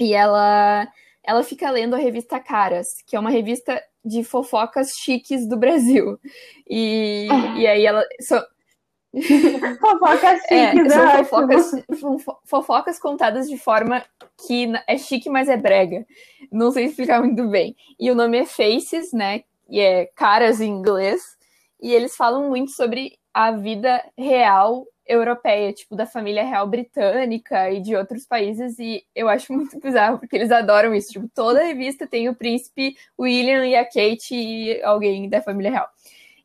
e 0.00 0.14
ela 0.14 0.88
ela 1.22 1.42
fica 1.42 1.70
lendo 1.70 1.94
a 1.94 1.98
revista 1.98 2.40
Caras, 2.40 3.02
que 3.06 3.14
é 3.14 3.20
uma 3.20 3.28
revista 3.28 3.78
de 4.02 4.24
fofocas 4.24 4.92
chiques 4.92 5.46
do 5.46 5.58
Brasil. 5.58 6.18
E, 6.66 7.28
e 7.58 7.66
aí 7.66 7.84
ela 7.84 8.02
so, 8.22 8.36
fofocas 9.80 10.40
é, 10.50 10.70
chiques, 10.70 10.92
são 10.92 11.08
é 11.08 11.24
fofocas, 11.24 11.70
fofocas 12.44 12.98
contadas 12.98 13.48
de 13.48 13.58
forma 13.58 14.02
que 14.46 14.72
é 14.86 14.96
chique, 14.98 15.28
mas 15.28 15.48
é 15.48 15.56
brega. 15.56 16.06
Não 16.50 16.70
sei 16.70 16.86
explicar 16.86 17.20
muito 17.22 17.48
bem. 17.48 17.76
E 17.98 18.10
o 18.10 18.14
nome 18.14 18.38
é 18.38 18.46
Faces, 18.46 19.12
né? 19.12 19.42
E 19.68 19.80
é 19.80 20.06
caras 20.14 20.60
em 20.60 20.70
inglês. 20.70 21.36
E 21.80 21.92
eles 21.92 22.16
falam 22.16 22.48
muito 22.48 22.72
sobre 22.72 23.18
a 23.32 23.52
vida 23.52 24.02
real 24.16 24.86
europeia, 25.08 25.72
tipo, 25.72 25.96
da 25.96 26.04
família 26.04 26.44
real 26.44 26.66
britânica 26.66 27.70
e 27.70 27.80
de 27.80 27.96
outros 27.96 28.26
países, 28.26 28.78
e 28.78 29.02
eu 29.14 29.28
acho 29.28 29.52
muito 29.52 29.80
bizarro, 29.80 30.18
porque 30.18 30.36
eles 30.36 30.52
adoram 30.52 30.94
isso. 30.94 31.12
Tipo, 31.12 31.28
toda 31.34 31.64
revista 31.64 32.06
tem 32.06 32.28
o 32.28 32.34
príncipe 32.34 32.96
William 33.18 33.66
e 33.66 33.74
a 33.74 33.84
Kate 33.84 34.34
e 34.34 34.82
alguém 34.82 35.28
da 35.28 35.40
família 35.40 35.70
real. 35.70 35.88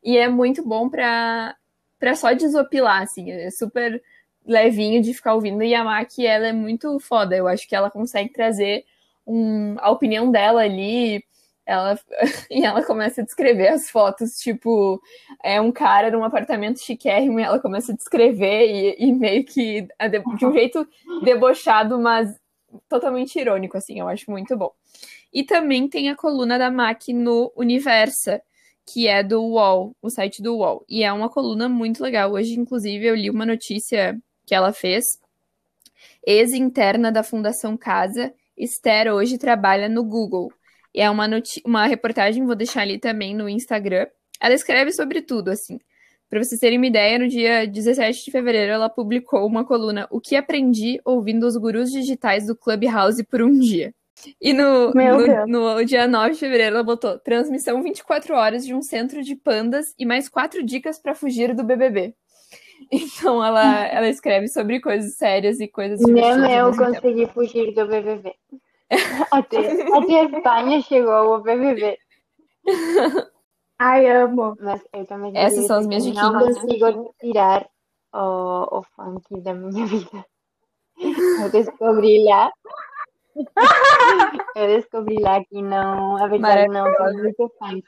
E 0.02 0.16
é 0.16 0.28
muito 0.28 0.62
bom 0.66 0.88
para 0.88 1.56
para 2.04 2.14
só 2.14 2.34
desopilar, 2.34 3.00
assim, 3.00 3.30
é 3.30 3.50
super 3.50 4.02
levinho 4.46 5.00
de 5.00 5.14
ficar 5.14 5.34
ouvindo. 5.34 5.62
E 5.62 5.74
a 5.74 5.82
Maki, 5.82 6.26
ela 6.26 6.48
é 6.48 6.52
muito 6.52 7.00
foda. 7.00 7.34
Eu 7.34 7.48
acho 7.48 7.66
que 7.66 7.74
ela 7.74 7.90
consegue 7.90 8.30
trazer 8.30 8.84
um, 9.26 9.74
a 9.78 9.90
opinião 9.90 10.30
dela 10.30 10.60
ali. 10.60 11.24
Ela, 11.64 11.98
e 12.50 12.62
ela 12.62 12.84
começa 12.84 13.22
a 13.22 13.24
descrever 13.24 13.68
as 13.68 13.88
fotos, 13.88 14.32
tipo, 14.32 15.00
é 15.42 15.58
um 15.58 15.72
cara 15.72 16.10
num 16.10 16.22
apartamento 16.22 16.78
chiquérrimo 16.78 17.40
e 17.40 17.42
ela 17.42 17.58
começa 17.58 17.92
a 17.92 17.96
descrever 17.96 18.66
e, 18.66 18.96
e 18.98 19.10
meio 19.10 19.42
que 19.42 19.88
de 20.38 20.44
um 20.44 20.52
jeito 20.52 20.86
debochado, 21.22 21.98
mas 21.98 22.38
totalmente 22.86 23.38
irônico, 23.38 23.78
assim, 23.78 23.98
eu 23.98 24.08
acho 24.08 24.30
muito 24.30 24.54
bom. 24.58 24.70
E 25.32 25.42
também 25.42 25.88
tem 25.88 26.10
a 26.10 26.16
coluna 26.16 26.58
da 26.58 26.70
Maki 26.70 27.14
no 27.14 27.50
Universa, 27.56 28.42
que 28.86 29.08
é 29.08 29.22
do 29.22 29.42
UOL, 29.42 29.96
o 30.02 30.10
site 30.10 30.42
do 30.42 30.56
UOL. 30.56 30.84
E 30.88 31.02
é 31.02 31.12
uma 31.12 31.28
coluna 31.28 31.68
muito 31.68 32.02
legal. 32.02 32.32
Hoje, 32.32 32.58
inclusive, 32.58 33.06
eu 33.06 33.14
li 33.14 33.30
uma 33.30 33.46
notícia 33.46 34.18
que 34.46 34.54
ela 34.54 34.72
fez. 34.72 35.04
Ex-interna 36.26 37.10
da 37.10 37.22
Fundação 37.22 37.76
Casa, 37.76 38.32
Esther 38.56 39.12
hoje 39.12 39.38
trabalha 39.38 39.88
no 39.88 40.04
Google. 40.04 40.52
E 40.94 41.00
é 41.00 41.10
uma, 41.10 41.26
uma 41.64 41.86
reportagem, 41.86 42.46
vou 42.46 42.54
deixar 42.54 42.82
ali 42.82 42.98
também 42.98 43.34
no 43.34 43.48
Instagram. 43.48 44.06
Ela 44.40 44.54
escreve 44.54 44.92
sobre 44.92 45.22
tudo, 45.22 45.50
assim. 45.50 45.78
Para 46.28 46.42
vocês 46.42 46.60
terem 46.60 46.78
uma 46.78 46.86
ideia, 46.86 47.18
no 47.18 47.28
dia 47.28 47.66
17 47.66 48.24
de 48.24 48.30
fevereiro 48.30 48.72
ela 48.72 48.88
publicou 48.88 49.46
uma 49.46 49.64
coluna 49.64 50.06
O 50.10 50.20
que 50.20 50.36
aprendi 50.36 51.00
ouvindo 51.04 51.46
os 51.46 51.56
gurus 51.56 51.90
digitais 51.90 52.46
do 52.46 52.56
Clubhouse 52.56 53.22
por 53.24 53.42
um 53.42 53.58
dia. 53.58 53.94
E 54.40 54.52
no, 54.52 54.92
no, 54.92 55.46
no, 55.46 55.84
dia 55.84 56.06
9 56.06 56.34
de 56.34 56.38
fevereiro 56.38 56.76
ela 56.76 56.84
botou 56.84 57.18
transmissão 57.18 57.82
24 57.82 58.34
horas 58.34 58.64
de 58.64 58.74
um 58.74 58.80
centro 58.80 59.22
de 59.22 59.34
pandas 59.34 59.94
e 59.98 60.06
mais 60.06 60.28
quatro 60.28 60.62
dicas 60.64 60.98
para 60.98 61.14
fugir 61.14 61.54
do 61.54 61.64
BBB. 61.64 62.14
Então 62.90 63.42
ela, 63.42 63.86
ela 63.86 64.08
escreve 64.08 64.48
sobre 64.48 64.80
coisas 64.80 65.16
sérias 65.16 65.58
e 65.58 65.66
coisas 65.66 66.00
Nem 66.00 66.52
eu 66.52 66.76
consegui 66.76 67.26
fugir 67.28 67.72
do 67.72 67.86
BBB. 67.86 68.34
Até, 69.30 69.58
até 69.96 70.20
a 70.20 70.24
Espanha 70.24 70.80
chegou 70.82 71.34
o 71.34 71.40
BBB. 71.40 71.98
Ai, 73.78 74.08
amo. 74.08 74.56
Mas 74.60 74.82
eu 74.92 75.06
também 75.06 75.32
Essas 75.34 75.66
são 75.66 75.78
as 75.78 75.86
minhas 75.86 76.04
dicas. 76.04 76.22
Não 76.22 76.38
consigo 76.38 77.14
tirar 77.18 77.66
o, 78.12 78.78
o 78.78 78.82
funk 78.94 79.40
da 79.40 79.54
minha 79.54 79.86
vida. 79.86 80.24
Eu 80.98 81.50
descobri 81.50 82.22
lá 82.24 82.52
eu 84.56 84.66
descobri 84.66 85.20
lá 85.20 85.44
que 85.44 85.60
não, 85.60 86.16
a 86.22 86.26
verdade 86.28 86.68
não 86.68 86.84
tem 86.84 87.16
muito 87.16 87.52
funk. 87.58 87.82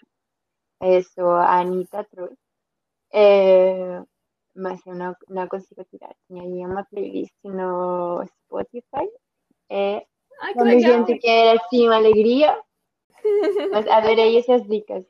Isso 0.82 1.20
a 1.20 1.61
Anitta 1.61 2.04
trouxe. 2.04 2.37
É, 3.12 4.02
mas 4.54 4.85
eu 4.87 4.94
não, 4.94 5.14
não 5.29 5.48
consigo 5.48 5.85
tirar. 5.85 6.14
Tinha 6.27 6.42
aí 6.42 6.66
uma 6.66 6.85
playlist 6.85 7.35
no 7.44 8.25
Spotify. 8.27 9.08
É, 9.71 10.04
Ai, 10.40 10.52
que 10.52 10.62
legal. 10.62 11.06
gente 11.06 11.18
quer 11.18 11.56
assim 11.56 11.87
uma 11.87 11.96
alegria. 11.96 12.58
Mas 13.73 13.87
adorei 13.88 14.38
essas 14.38 14.66
dicas. 14.66 15.04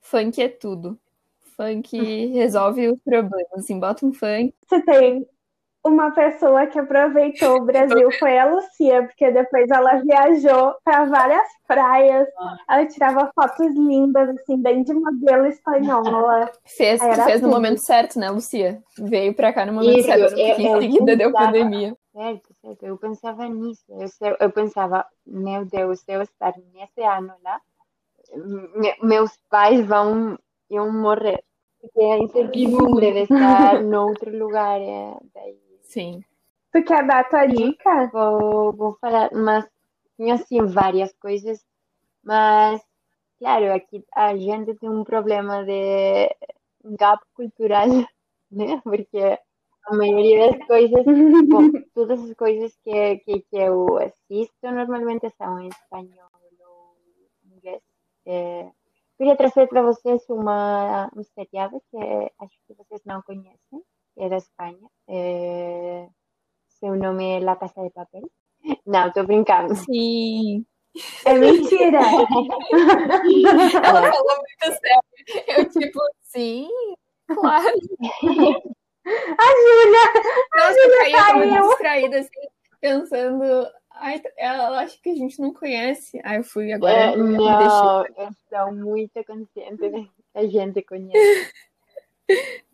Funk 0.00 0.40
é 0.40 0.48
tudo. 0.48 0.98
Funk 1.56 2.26
resolve 2.26 2.88
os 2.88 3.00
problemas. 3.00 3.52
Assim, 3.54 3.80
bota 3.80 4.04
um 4.04 4.12
funk. 4.12 4.54
Você 4.68 4.82
tem 4.82 5.26
uma 5.86 6.10
pessoa 6.10 6.66
que 6.66 6.78
aproveitou 6.78 7.58
o 7.58 7.64
Brasil 7.64 8.10
foi 8.18 8.38
a 8.38 8.46
Lucia, 8.46 9.04
porque 9.04 9.30
depois 9.30 9.68
ela 9.70 9.96
viajou 10.02 10.74
para 10.84 11.04
várias 11.04 11.46
praias, 11.66 12.26
ela 12.68 12.86
tirava 12.86 13.30
fotos 13.34 13.74
lindas, 13.74 14.28
assim, 14.30 14.60
bem 14.60 14.82
de 14.82 14.92
modelo 14.94 15.46
espanhola. 15.46 16.50
Fez, 16.66 17.00
fez 17.00 17.40
no 17.40 17.48
tudo. 17.48 17.50
momento 17.54 17.78
certo, 17.78 18.18
né, 18.18 18.30
Lucia? 18.30 18.82
Veio 18.98 19.34
pra 19.34 19.52
cá 19.52 19.64
no 19.66 19.72
momento 19.72 19.96
Isso, 19.98 20.06
certo, 20.06 20.20
eu- 20.22 20.28
porque 20.28 20.42
em 20.62 20.66
eu 20.74 20.80
seguida 20.80 21.16
deu 21.16 21.30
pensava- 21.32 21.46
pandemia. 21.52 21.96
Certo, 22.12 22.54
certo. 22.62 22.82
Eu 22.86 22.96
pensava 22.96 23.46
nisso. 23.48 23.84
Eu, 24.22 24.36
eu 24.40 24.50
pensava, 24.50 25.04
meu 25.26 25.64
Deus, 25.66 26.00
se 26.00 26.12
eu 26.12 26.22
estar 26.22 26.54
nesse 26.72 27.02
ano 27.02 27.32
lá, 27.44 27.60
me- 28.74 28.96
meus 29.02 29.30
pais 29.50 29.84
vão 29.86 30.38
iam 30.70 30.90
morrer. 30.92 31.42
Porque 31.80 32.00
a 32.00 32.18
incertidumbre 32.18 33.12
de 33.12 33.18
estar 33.24 33.80
noutro 33.84 34.36
lugar 34.36 34.80
é 34.80 35.14
daí. 35.34 35.58
Sim. 35.88 36.22
Tu 36.72 36.84
quer 36.84 37.06
dar 37.06 37.20
a 37.20 37.24
tua 37.24 37.46
dica? 37.46 38.06
Vou, 38.12 38.72
vou 38.72 38.96
falar, 39.00 39.30
mas 39.32 39.66
tinha 40.16 40.34
assim 40.34 40.64
várias 40.66 41.12
coisas, 41.14 41.64
mas 42.22 42.82
claro, 43.38 43.72
aqui 43.72 44.04
a 44.14 44.36
gente 44.36 44.74
tem 44.76 44.88
um 44.90 45.04
problema 45.04 45.64
de 45.64 46.34
gap 46.98 47.22
cultural, 47.34 47.86
né? 48.50 48.80
Porque 48.82 49.38
a 49.86 49.96
maioria 49.96 50.50
das 50.52 50.66
coisas, 50.66 51.04
bom, 51.48 51.70
todas 51.94 52.20
as 52.22 52.34
coisas 52.34 52.76
que, 52.84 53.16
que, 53.18 53.40
que 53.40 53.56
eu 53.56 53.98
assisto 53.98 54.70
normalmente 54.70 55.30
são 55.38 55.60
em 55.60 55.68
espanhol 55.68 56.28
ou 56.68 56.96
inglês. 57.56 57.82
É, 58.26 58.70
queria 59.16 59.36
trazer 59.36 59.68
para 59.68 59.82
vocês 59.82 60.22
uma, 60.28 61.08
um 61.16 61.22
seriado 61.22 61.80
que 61.90 61.98
acho 62.40 62.58
que 62.66 62.74
vocês 62.74 63.00
não 63.04 63.22
conhecem, 63.22 63.82
da 64.16 64.36
Espanha. 64.36 64.88
É, 65.08 66.08
seu 66.80 66.94
nome 66.96 67.36
é 67.36 67.40
La 67.40 67.56
Casa 67.56 67.82
de 67.82 67.90
Papel. 67.90 68.30
Não, 68.86 69.12
tô 69.12 69.24
brincando. 69.24 69.74
Sim. 69.76 70.64
É 71.24 71.34
mentira! 71.34 71.98
Ela 73.84 74.12
falou 74.12 74.36
muito 74.38 74.80
sério. 74.80 75.02
Eu, 75.46 75.68
tipo, 75.68 76.00
sim, 76.22 76.68
claro. 77.26 77.66
A 79.06 79.46
Júlia! 79.62 80.04
Nossa, 80.56 80.78
eu 80.78 80.98
caí, 80.98 81.12
eu 81.12 81.18
tava 81.18 81.68
distraída, 81.68 82.18
assim, 82.20 82.48
pensando. 82.80 83.70
Ai, 83.90 84.22
ela 84.36 84.80
acha 84.80 84.98
que 85.02 85.10
a 85.10 85.14
gente 85.14 85.40
não 85.40 85.52
conhece. 85.52 86.20
Aí 86.24 86.38
eu 86.38 86.44
fui 86.44 86.72
agora. 86.72 86.92
É, 86.94 87.16
não, 87.16 88.04
eu 88.04 88.28
estou 88.30 88.72
muito 88.74 89.24
consciente 89.24 89.88
de 89.90 90.02
que 90.02 90.10
a 90.34 90.46
gente 90.46 90.82
conhece. 90.82 91.52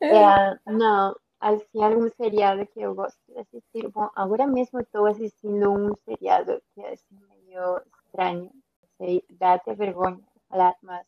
É, 0.00 0.56
não, 0.66 1.14
assim, 1.42 1.82
algum 1.82 2.08
seriado 2.10 2.64
que 2.66 2.80
eu 2.80 2.94
gosto 2.94 3.18
de 3.28 3.38
assistir. 3.38 3.88
Bom, 3.88 4.08
agora 4.14 4.46
mesmo 4.46 4.80
estou 4.80 5.06
assistindo 5.06 5.72
um 5.72 5.92
seriado 6.04 6.62
que 6.72 6.80
é 6.80 6.92
assim, 6.92 7.18
meio 7.44 7.80
estranho. 8.06 8.50
Sei, 8.96 9.24
dá 9.30 9.54
até 9.54 9.74
vergonha 9.74 10.20
falar, 10.48 10.74
mas 10.82 11.04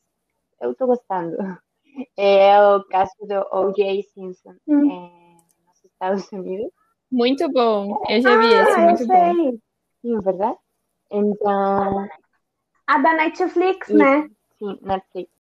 eu 0.60 0.72
estou 0.72 0.88
gostando. 0.88 1.36
É 2.16 2.60
o 2.60 2.82
caso 2.88 3.12
do 3.20 3.38
O.J. 3.56 4.02
Simpson 4.02 4.56
Hum. 4.66 4.90
é, 4.90 5.36
nos 5.64 5.84
Estados 5.84 6.32
Unidos. 6.32 6.72
Muito 7.08 7.48
bom. 7.52 8.02
Eu 8.08 8.20
já 8.20 8.36
vi 8.36 8.46
esse, 8.46 8.72
Ah, 8.72 8.80
eu 8.80 8.84
muito 8.86 9.06
bom. 9.06 9.58
Sim, 10.02 10.20
verdade? 10.20 10.58
Então, 11.12 12.08
A 12.88 12.98
da 12.98 13.12
Netflix, 13.14 13.90
né? 13.90 14.28
Sim, 14.58 14.76
Netflix. 14.82 15.30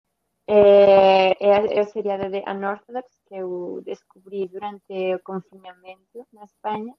É, 0.46 1.30
é, 1.44 1.78
é 1.78 1.80
o 1.80 1.86
seriado 1.86 2.30
de 2.30 2.38
Unorthodox 2.48 3.08
eu 3.34 3.82
descobri 3.84 4.48
durante 4.48 5.14
o 5.14 5.22
confinamento 5.22 6.26
na 6.32 6.44
Espanha. 6.44 6.94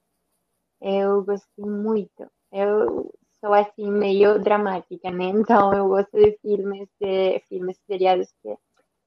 Eu 0.80 1.24
gostei 1.24 1.64
muito. 1.64 2.30
Eu 2.52 3.12
sou 3.40 3.52
assim 3.54 3.90
meio 3.90 4.38
dramática, 4.38 5.10
né? 5.10 5.26
Então 5.26 5.72
eu 5.74 5.88
gosto 5.88 6.12
de 6.12 6.38
filmes, 6.42 6.88
de 7.00 7.40
filmes 7.48 7.78
seriados 7.86 8.32
que 8.42 8.54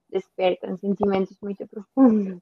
despertam 0.10 0.76
sentimentos 0.78 1.38
muito 1.42 1.68
profundos, 1.68 2.42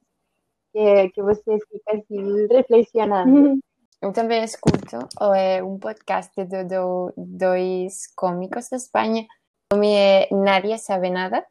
que, 0.72 1.10
que 1.10 1.22
você 1.22 1.58
fica 1.70 1.96
assim 1.96 2.46
reflexionando. 2.46 3.58
Eu 4.00 4.12
também 4.12 4.44
escuto 4.44 4.96
é, 5.34 5.62
um 5.62 5.78
podcast 5.78 6.32
de 6.34 6.64
do, 6.64 7.12
dois 7.16 8.06
cômicos 8.14 8.68
da 8.70 8.76
Espanha. 8.76 9.26
O 9.70 9.76
nome 9.76 9.92
é 9.92 10.28
Nadie 10.32 10.78
Sabe 10.78 11.10
Nada, 11.10 11.44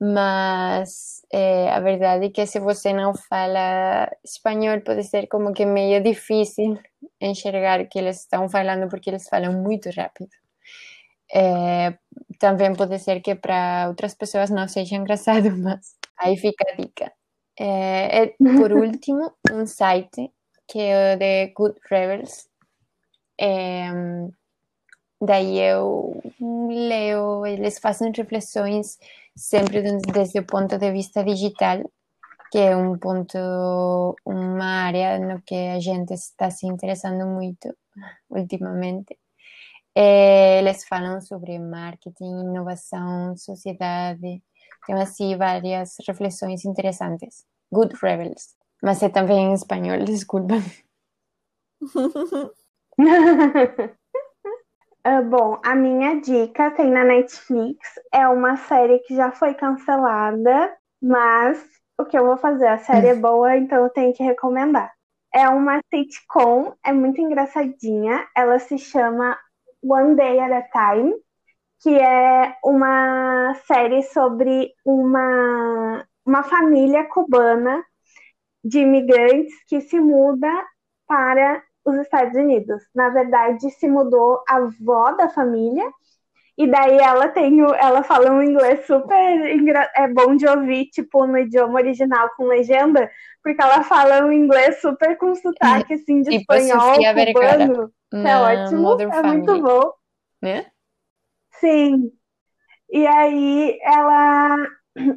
mas 0.00 1.22
é, 1.32 1.70
a 1.70 1.80
verdade 1.80 2.26
é 2.26 2.30
que 2.30 2.46
se 2.46 2.60
você 2.60 2.92
não 2.92 3.14
fala 3.14 4.08
espanhol, 4.24 4.80
pode 4.80 5.02
ser 5.04 5.26
como 5.26 5.52
que 5.52 5.66
meio 5.66 6.02
difícil 6.02 6.78
enxergar 7.20 7.80
o 7.80 7.88
que 7.88 7.98
eles 7.98 8.20
estão 8.20 8.48
falando, 8.48 8.88
porque 8.88 9.10
eles 9.10 9.28
falam 9.28 9.52
muito 9.52 9.90
rápido. 9.90 10.30
É, 11.32 11.98
também 12.38 12.74
pode 12.74 12.98
ser 13.00 13.20
que 13.20 13.34
para 13.34 13.86
outras 13.88 14.14
pessoas 14.14 14.50
não 14.50 14.68
seja 14.68 14.96
engraçado, 14.96 15.50
mas 15.58 15.96
aí 16.18 16.36
fica 16.36 16.64
a 16.70 16.76
dica. 16.76 17.12
É, 17.58 18.24
é, 18.24 18.26
por 18.56 18.72
último, 18.72 19.32
um 19.52 19.66
site 19.66 20.32
que 20.68 20.80
é 20.80 21.14
o 21.14 21.18
de 21.18 21.52
Good 21.54 21.80
Rebels. 21.90 22.48
Daí 25.20 25.58
eu 25.58 26.22
leio, 26.40 27.44
eles 27.44 27.78
fazem 27.80 28.12
reflexões 28.16 28.98
sempre 29.38 29.82
desde 30.00 30.40
o 30.40 30.46
ponto 30.46 30.76
de 30.76 30.90
vista 30.90 31.22
digital, 31.24 31.78
que 32.50 32.58
é 32.58 32.76
um 32.76 32.98
ponto, 32.98 33.38
uma 34.24 34.86
área 34.86 35.18
no 35.18 35.40
que 35.42 35.54
a 35.54 35.80
gente 35.80 36.12
está 36.14 36.50
se 36.50 36.66
interessando 36.66 37.26
muito 37.26 37.74
ultimamente. 38.28 39.18
É, 39.94 40.58
eles 40.58 40.86
falam 40.86 41.20
sobre 41.20 41.58
marketing, 41.58 42.50
inovação, 42.50 43.36
sociedade, 43.36 44.42
tem 44.86 44.94
assim 45.00 45.36
várias 45.36 45.96
reflexões 46.06 46.64
interessantes. 46.64 47.44
Good 47.72 47.96
Rebels. 48.02 48.56
Mas 48.82 49.02
é 49.02 49.08
também 49.08 49.50
em 49.50 49.54
espanhol, 49.54 50.02
desculpa. 50.04 50.54
Ah, 55.10 55.22
bom, 55.22 55.58
a 55.64 55.74
minha 55.74 56.20
dica 56.20 56.70
tem 56.72 56.90
na 56.90 57.02
Netflix. 57.02 57.78
É 58.12 58.28
uma 58.28 58.58
série 58.58 58.98
que 58.98 59.16
já 59.16 59.30
foi 59.32 59.54
cancelada, 59.54 60.76
mas 61.00 61.64
o 61.98 62.04
que 62.04 62.18
eu 62.18 62.26
vou 62.26 62.36
fazer? 62.36 62.66
A 62.66 62.76
série 62.76 63.06
é 63.06 63.14
boa, 63.14 63.56
então 63.56 63.84
eu 63.84 63.88
tenho 63.88 64.12
que 64.12 64.22
recomendar. 64.22 64.92
É 65.34 65.48
uma 65.48 65.80
sitcom, 65.88 66.74
é 66.84 66.92
muito 66.92 67.22
engraçadinha. 67.22 68.28
Ela 68.36 68.58
se 68.58 68.76
chama 68.76 69.34
One 69.82 70.14
Day 70.14 70.40
at 70.40 70.52
a 70.52 70.62
Time, 70.94 71.14
que 71.80 71.98
é 71.98 72.54
uma 72.62 73.54
série 73.66 74.02
sobre 74.02 74.74
uma, 74.84 76.04
uma 76.26 76.42
família 76.42 77.04
cubana 77.04 77.82
de 78.62 78.80
imigrantes 78.80 79.54
que 79.66 79.80
se 79.80 79.98
muda 79.98 80.52
para 81.06 81.62
os 81.90 81.96
Estados 81.96 82.34
Unidos. 82.36 82.82
Na 82.94 83.08
verdade, 83.10 83.70
se 83.70 83.88
mudou 83.88 84.42
a 84.48 84.56
avó 84.56 85.12
da 85.12 85.28
família, 85.28 85.84
e 86.56 86.66
daí 86.66 86.98
ela 86.98 87.28
tem 87.28 87.62
o, 87.62 87.72
ela 87.72 88.02
fala 88.02 88.32
um 88.32 88.42
inglês 88.42 88.84
super 88.84 89.88
é 89.94 90.08
bom 90.08 90.34
de 90.34 90.46
ouvir, 90.46 90.86
tipo, 90.86 91.24
no 91.24 91.38
idioma 91.38 91.78
original 91.78 92.28
com 92.36 92.46
legenda, 92.46 93.08
porque 93.42 93.62
ela 93.62 93.84
fala 93.84 94.26
um 94.26 94.32
inglês 94.32 94.80
super 94.80 95.16
com 95.16 95.34
sotaque 95.36 95.94
assim 95.94 96.20
de 96.22 96.30
Tipo 96.30 96.54
espanhol 96.54 96.96
cubano. 97.32 97.92
É 98.12 98.36
ótimo, 98.36 99.00
é 99.00 99.08
Family, 99.08 99.36
muito 99.36 99.62
bom. 99.62 99.92
né? 100.42 100.66
Sim. 101.60 102.10
E 102.90 103.06
aí 103.06 103.78
ela 103.82 104.56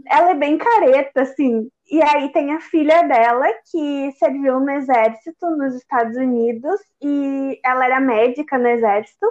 ela 0.08 0.32
é 0.32 0.36
bem 0.36 0.60
careta, 0.60 1.24
assim. 1.24 1.68
E 1.92 2.02
aí 2.02 2.32
tem 2.32 2.54
a 2.54 2.62
filha 2.62 3.04
dela 3.04 3.46
que 3.70 4.14
serviu 4.14 4.62
no 4.62 4.72
exército 4.72 5.50
nos 5.58 5.76
Estados 5.76 6.16
Unidos 6.16 6.80
e 7.02 7.60
ela 7.66 7.86
era 7.86 8.00
médica 8.00 8.58
no 8.58 8.68
exército. 8.68 9.28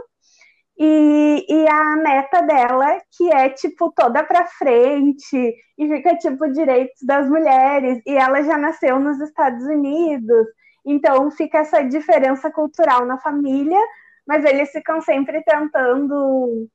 E, 0.78 1.46
e 1.48 1.68
a 1.68 1.96
neta 1.96 2.42
dela, 2.42 3.00
que 3.16 3.32
é, 3.32 3.48
tipo, 3.48 3.90
toda 3.92 4.22
pra 4.24 4.46
frente 4.46 5.54
e 5.78 5.88
fica, 5.88 6.16
tipo, 6.18 6.52
direitos 6.52 7.00
das 7.02 7.26
mulheres. 7.30 8.02
E 8.06 8.14
ela 8.14 8.42
já 8.42 8.58
nasceu 8.58 9.00
nos 9.00 9.18
Estados 9.20 9.64
Unidos. 9.64 10.46
Então 10.84 11.30
fica 11.30 11.58
essa 11.58 11.82
diferença 11.82 12.50
cultural 12.50 13.06
na 13.06 13.18
família, 13.18 13.80
mas 14.26 14.44
eles 14.44 14.70
ficam 14.70 15.00
sempre 15.00 15.42
tentando 15.44 16.68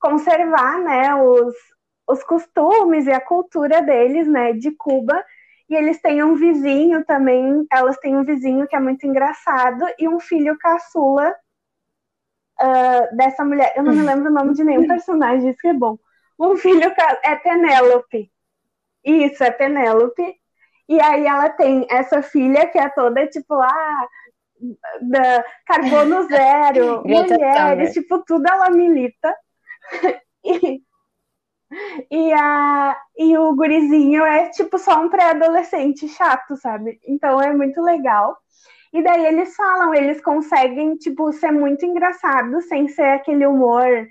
conservar, 0.00 0.78
né, 0.80 1.14
os, 1.14 1.54
os 2.08 2.24
costumes 2.24 3.06
e 3.06 3.12
a 3.12 3.20
cultura 3.20 3.82
deles, 3.82 4.26
né, 4.26 4.52
de 4.54 4.70
Cuba. 4.72 5.22
E 5.68 5.74
eles 5.74 6.00
têm 6.00 6.24
um 6.24 6.34
vizinho 6.34 7.04
também, 7.04 7.66
elas 7.70 7.98
têm 7.98 8.16
um 8.16 8.24
vizinho 8.24 8.66
que 8.66 8.74
é 8.74 8.80
muito 8.80 9.06
engraçado 9.06 9.84
e 9.98 10.08
um 10.08 10.18
filho 10.18 10.56
caçula 10.58 11.30
uh, 12.58 13.16
dessa 13.16 13.44
mulher. 13.44 13.74
Eu 13.76 13.82
não 13.82 13.92
me 13.92 14.00
lembro 14.02 14.30
o 14.30 14.34
nome 14.34 14.54
de 14.54 14.64
nenhum 14.64 14.86
personagem, 14.86 15.50
isso 15.50 15.60
que 15.60 15.68
é 15.68 15.74
bom. 15.74 15.98
Um 16.38 16.56
filho 16.56 16.90
é 17.22 17.36
Penélope. 17.36 18.32
Isso, 19.04 19.44
é 19.44 19.50
Penélope. 19.50 20.36
E 20.88 21.00
aí 21.00 21.26
ela 21.26 21.50
tem 21.50 21.86
essa 21.90 22.22
filha 22.22 22.66
que 22.66 22.78
é 22.78 22.88
toda 22.88 23.26
tipo, 23.26 23.54
ah, 23.54 24.08
da 25.02 25.44
carbono 25.66 26.22
zero, 26.22 27.02
mulheres, 27.06 27.28
Thunberg. 27.28 27.92
tipo, 27.92 28.24
tudo 28.24 28.46
ela 28.48 28.70
milita. 28.70 29.34
E, 30.44 30.80
e, 32.10 32.32
a, 32.32 32.96
e 33.16 33.36
o 33.36 33.54
gurizinho 33.54 34.24
é 34.24 34.48
tipo 34.50 34.78
só 34.78 35.00
um 35.00 35.08
pré-adolescente 35.08 36.08
chato, 36.08 36.56
sabe? 36.56 36.98
Então 37.06 37.40
é 37.40 37.54
muito 37.54 37.80
legal. 37.82 38.36
E 38.92 39.02
daí 39.02 39.26
eles 39.26 39.54
falam, 39.54 39.94
eles 39.94 40.20
conseguem, 40.22 40.96
tipo, 40.96 41.30
ser 41.32 41.52
muito 41.52 41.84
engraçados 41.84 42.66
sem 42.68 42.88
ser 42.88 43.10
aquele 43.10 43.46
humor 43.46 44.08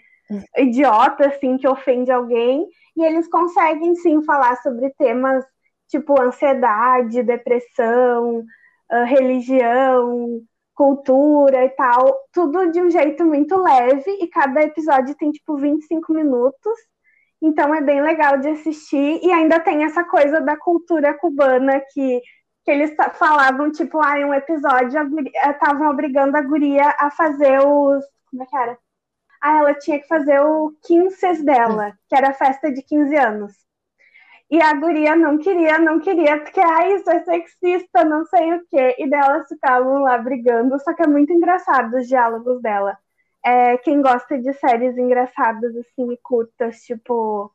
idiota, 0.58 1.28
assim, 1.28 1.58
que 1.58 1.68
ofende 1.68 2.12
alguém. 2.12 2.68
E 2.96 3.04
eles 3.04 3.28
conseguem, 3.28 3.96
sim, 3.96 4.24
falar 4.24 4.56
sobre 4.58 4.92
temas 4.92 5.44
tipo 5.88 6.20
ansiedade, 6.22 7.24
depressão, 7.24 8.44
ah, 8.90 9.04
religião, 9.06 10.42
cultura 10.76 11.66
e 11.66 11.70
tal, 11.70 12.16
tudo 12.32 12.72
de 12.72 12.82
um 12.82 12.90
jeito 12.90 13.26
muito 13.26 13.58
leve, 13.58 14.12
e 14.22 14.28
cada 14.28 14.62
episódio 14.64 15.16
tem 15.16 15.32
tipo 15.32 15.58
25 15.58 16.14
minutos. 16.14 16.74
Então 17.42 17.74
é 17.74 17.82
bem 17.82 18.02
legal 18.02 18.38
de 18.40 18.50
assistir, 18.50 19.20
e 19.24 19.32
ainda 19.32 19.60
tem 19.60 19.84
essa 19.84 20.04
coisa 20.04 20.42
da 20.42 20.58
cultura 20.58 21.14
cubana 21.18 21.80
que, 21.94 22.22
que 22.66 22.72
eles 22.72 22.96
falavam, 23.14 23.72
tipo, 23.72 24.00
ah, 24.02 24.20
em 24.20 24.26
um 24.26 24.34
episódio 24.34 25.00
estavam 25.50 25.90
obrigando 25.90 26.36
a 26.36 26.42
guria 26.42 26.96
a 27.00 27.12
fazer 27.12 27.60
os. 27.60 28.04
Como 28.30 28.44
é 28.44 28.46
que 28.46 28.58
era? 28.58 28.78
Ah, 29.42 29.60
ela 29.60 29.74
tinha 29.76 30.00
que 30.00 30.08
fazer 30.08 30.40
o 30.42 30.74
15 30.86 31.44
dela, 31.44 31.94
que 32.10 32.16
era 32.16 32.30
a 32.30 32.34
festa 32.34 32.72
de 32.72 32.82
15 32.82 33.16
anos. 33.16 33.54
E 34.50 34.62
a 34.62 34.74
guria 34.74 35.16
não 35.16 35.38
queria, 35.38 35.78
não 35.78 36.00
queria, 36.00 36.40
porque 36.40 36.60
ah, 36.60 36.88
isso 36.90 37.10
é 37.10 37.24
sexista, 37.24 38.06
não 38.06 38.26
sei 38.26 38.54
o 38.54 38.66
quê. 38.70 38.96
E 38.98 39.10
delas 39.10 39.48
ficavam 39.48 40.00
lá 40.02 40.18
brigando, 40.18 40.80
só 40.80 40.94
que 40.94 41.04
é 41.04 41.08
muito 41.08 41.34
engraçado 41.34 41.96
os 41.98 42.08
diálogos 42.08 42.62
dela. 42.62 42.98
É, 43.48 43.78
quem 43.80 44.02
gosta 44.02 44.38
de 44.40 44.54
séries 44.54 44.98
engraçadas, 44.98 45.76
assim, 45.76 46.18
curtas, 46.24 46.82
tipo. 46.82 47.52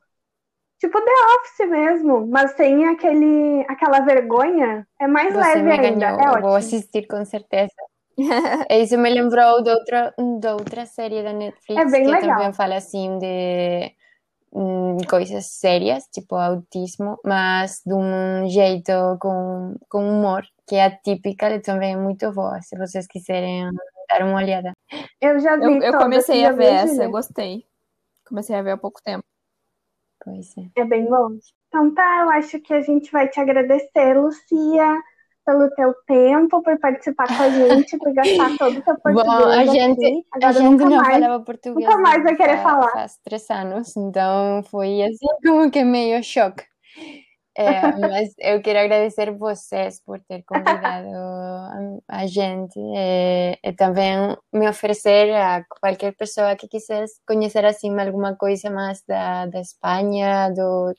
Tipo 0.79 0.99
The 0.99 1.11
Office 1.37 1.69
mesmo, 1.69 2.27
mas 2.27 2.51
sem 2.57 2.85
aquele, 2.87 3.65
aquela 3.69 4.01
vergonha, 4.01 4.85
é 4.99 5.07
mais 5.07 5.33
Você 5.33 5.39
leve 5.39 5.71
ainda. 5.71 6.05
ganhou, 6.05 6.19
É 6.19 6.29
ótimo. 6.31 6.41
vou 6.41 6.55
assistir 6.55 7.07
com 7.07 7.23
certeza. 7.25 7.73
Isso 8.69 8.97
me 8.97 9.09
lembrou 9.09 9.63
de 9.63 9.71
outra, 9.71 10.13
de 10.17 10.47
outra 10.47 10.85
série 10.85 11.23
da 11.23 11.33
Netflix 11.33 11.81
É 11.81 11.85
que 12.01 12.11
legal. 12.11 12.19
também 12.19 12.53
fala 12.53 12.75
assim 12.75 13.17
de 13.19 13.93
hum, 14.53 14.97
coisas 15.09 15.45
sérias, 15.47 16.05
tipo 16.13 16.35
autismo, 16.35 17.19
mas 17.25 17.81
de 17.85 17.93
um 17.93 18.49
jeito 18.49 18.91
com, 19.19 19.75
com 19.89 19.99
humor, 20.09 20.43
que 20.67 20.75
é 20.75 20.85
atípica 20.85 21.49
e 21.55 21.61
também 21.61 21.93
é 21.93 21.97
muito 21.97 22.31
boa, 22.33 22.61
se 22.61 22.77
vocês 22.77 23.07
quiserem 23.07 23.69
dar 24.09 24.23
uma 24.23 24.37
olhada. 24.37 24.72
Eu 25.21 25.39
já 25.39 25.55
vi 25.55 25.63
Eu, 25.63 25.81
eu 25.81 25.97
comecei 25.97 26.45
a 26.45 26.51
ver 26.51 26.65
essa, 26.65 27.03
eu 27.03 27.11
gostei. 27.11 27.65
Comecei 28.27 28.55
a 28.55 28.61
ver 28.61 28.71
há 28.71 28.77
pouco 28.77 29.01
tempo. 29.03 29.23
Pois 30.23 30.55
é. 30.57 30.81
É 30.81 30.85
bem 30.85 31.05
bom. 31.05 31.37
Então 31.67 31.93
tá, 31.93 32.19
eu 32.21 32.29
acho 32.29 32.59
que 32.59 32.73
a 32.73 32.81
gente 32.81 33.11
vai 33.11 33.27
te 33.27 33.39
agradecer, 33.39 34.13
Lucia, 34.17 35.01
pelo 35.45 35.69
teu 35.71 35.93
tempo, 36.07 36.61
por 36.63 36.79
participar 36.79 37.27
com 37.27 37.43
a 37.43 37.49
gente, 37.49 37.97
por 37.97 38.13
gastar 38.13 38.55
todo 38.57 38.77
o 38.77 38.81
teu 38.83 38.97
português 38.99 39.25
Bom, 39.27 39.49
a 39.49 39.65
gente, 39.65 40.05
aqui. 40.05 40.25
a 40.31 40.37
Agora 40.37 40.53
gente 40.53 40.63
nunca 40.63 40.85
não 40.85 40.97
mais. 40.97 41.13
falava 41.13 41.43
português 41.43 41.85
nunca 41.89 41.97
mais 42.01 42.23
vai 42.23 42.35
querer 42.35 42.57
fa- 42.57 42.69
falar. 42.69 42.91
faz 42.91 43.17
três 43.23 43.49
anos, 43.49 43.97
então 43.97 44.63
foi 44.63 45.01
assim 45.03 45.27
como 45.43 45.69
que 45.69 45.83
meio 45.83 46.23
choque. 46.23 46.63
É, 47.55 47.81
mas 47.99 48.33
eu 48.39 48.61
quero 48.63 48.79
agradecer 48.79 49.31
vocês 49.31 50.01
por 50.03 50.19
ter 50.21 50.43
convidado 50.43 51.07
a, 52.07 52.25
gente 52.25 52.79
e, 52.79 53.59
e 53.63 53.73
também 53.73 54.35
me 54.51 54.67
oferecer 54.67 55.31
a 55.35 55.63
qualquer 55.79 56.15
pessoa 56.15 56.55
que 56.55 56.67
quisesse 56.67 57.21
conhecer 57.27 57.63
assim 57.63 57.91
alguma 57.99 58.35
coisa 58.35 58.71
mais 58.71 59.03
da, 59.07 59.45
da 59.45 59.59
Espanha, 59.59 60.49
do 60.51 60.95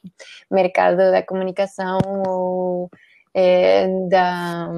mercado 0.51 0.99
da 0.99 1.23
comunicação 1.25 1.99
ou 2.27 2.89
eh, 3.35 3.89
da 4.09 4.69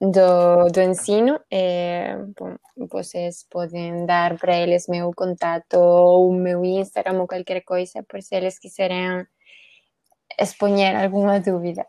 do, 0.00 0.68
do 0.72 0.80
ensino, 0.80 1.38
eh, 1.50 2.16
bom, 2.38 2.56
vocês 2.90 3.46
podem 3.50 4.06
dar 4.06 4.38
para 4.38 4.56
eles 4.56 4.86
meu 4.88 5.12
contato 5.14 5.74
ou 5.74 6.32
meu 6.32 6.64
Instagram 6.64 7.20
ou 7.20 7.26
qualquer 7.28 7.60
coisa, 7.62 8.02
por 8.04 8.22
se 8.22 8.34
eles 8.34 8.58
quiserem 8.58 9.26
exponer 10.40 10.96
alguma 10.96 11.38
dúvida. 11.38 11.86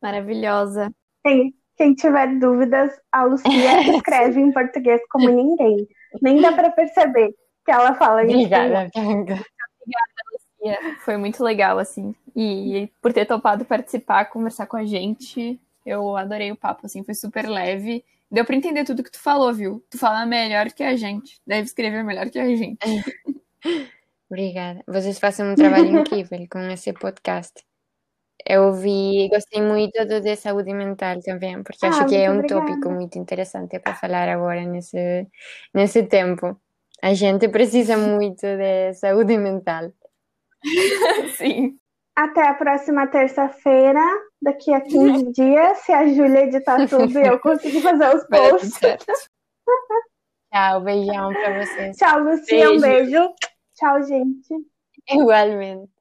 Maravilhosa. 0.00 0.90
Quem, 1.24 1.54
quem 1.76 1.94
tiver 1.94 2.38
dúvidas, 2.38 2.92
a 3.10 3.24
Lucia 3.24 3.50
escreve 3.96 4.40
em 4.40 4.52
português 4.52 5.00
como 5.10 5.28
ninguém. 5.28 5.86
Nem 6.20 6.40
dá 6.40 6.52
pra 6.52 6.70
perceber 6.70 7.34
que 7.64 7.70
ela 7.70 7.94
fala 7.94 8.24
em 8.24 8.42
espanhol. 8.42 8.86
Obrigada, 8.86 8.90
Bianca. 8.94 9.44
Foi 11.00 11.16
muito 11.16 11.42
legal, 11.42 11.78
assim. 11.78 12.14
E 12.36 12.88
por 13.00 13.12
ter 13.12 13.26
topado 13.26 13.64
participar, 13.64 14.26
conversar 14.26 14.66
com 14.66 14.76
a 14.76 14.84
gente, 14.84 15.60
eu 15.84 16.16
adorei 16.16 16.52
o 16.52 16.56
papo, 16.56 16.86
assim, 16.86 17.02
foi 17.02 17.14
super 17.14 17.48
leve. 17.48 18.04
Deu 18.30 18.44
pra 18.44 18.56
entender 18.56 18.84
tudo 18.84 19.02
que 19.02 19.10
tu 19.10 19.20
falou, 19.20 19.52
viu? 19.52 19.84
Tu 19.90 19.98
fala 19.98 20.24
melhor 20.24 20.70
que 20.72 20.82
a 20.82 20.96
gente. 20.96 21.40
Deve 21.46 21.64
escrever 21.64 22.02
melhor 22.02 22.30
que 22.30 22.38
a 22.38 22.46
gente. 22.46 22.78
Obrigada. 24.32 24.82
Vocês 24.88 25.18
fazem 25.18 25.44
um 25.46 25.54
trabalho 25.54 25.86
incrível 26.00 26.38
com 26.50 26.58
esse 26.70 26.92
podcast. 26.94 27.52
Eu 28.46 28.72
vi, 28.72 29.28
gostei 29.28 29.62
muito 29.62 30.04
do 30.06 30.20
de 30.20 30.34
saúde 30.36 30.72
mental 30.74 31.20
também, 31.22 31.62
porque 31.62 31.86
Ah, 31.86 31.90
acho 31.90 32.06
que 32.06 32.16
é 32.16 32.30
um 32.30 32.36
muito 32.36 32.48
tópico 32.48 32.72
obrigada. 32.72 32.94
muito 32.98 33.18
interessante 33.18 33.78
para 33.78 33.94
falar 33.94 34.28
agora 34.28 34.64
nesse, 34.64 35.28
nesse 35.74 36.04
tempo. 36.04 36.58
A 37.02 37.14
gente 37.14 37.48
precisa 37.48 37.96
muito 37.98 38.42
de 38.46 38.94
saúde 38.94 39.36
mental. 39.38 39.92
Sim. 41.36 41.78
Até 42.16 42.46
a 42.48 42.54
próxima 42.54 43.06
terça-feira, 43.06 44.02
daqui 44.40 44.72
a 44.72 44.80
15 44.80 45.32
dias, 45.32 45.78
se 45.78 45.92
a 45.92 46.06
Júlia 46.06 46.44
editar 46.44 46.86
tudo 46.88 47.18
e 47.18 47.26
eu 47.26 47.38
conseguir 47.40 47.80
fazer 47.82 48.14
os 48.16 48.24
posts. 48.26 48.78
Tchau, 50.52 50.80
beijão 50.82 51.32
para 51.32 51.64
vocês. 51.64 51.96
Tchau, 51.96 52.20
Lucia, 52.20 52.70
um 52.70 52.80
Beijo. 52.80 53.10
beijo. 53.10 53.34
Tchau, 53.82 54.00
gente. 54.04 54.54
Igualmente. 55.08 55.91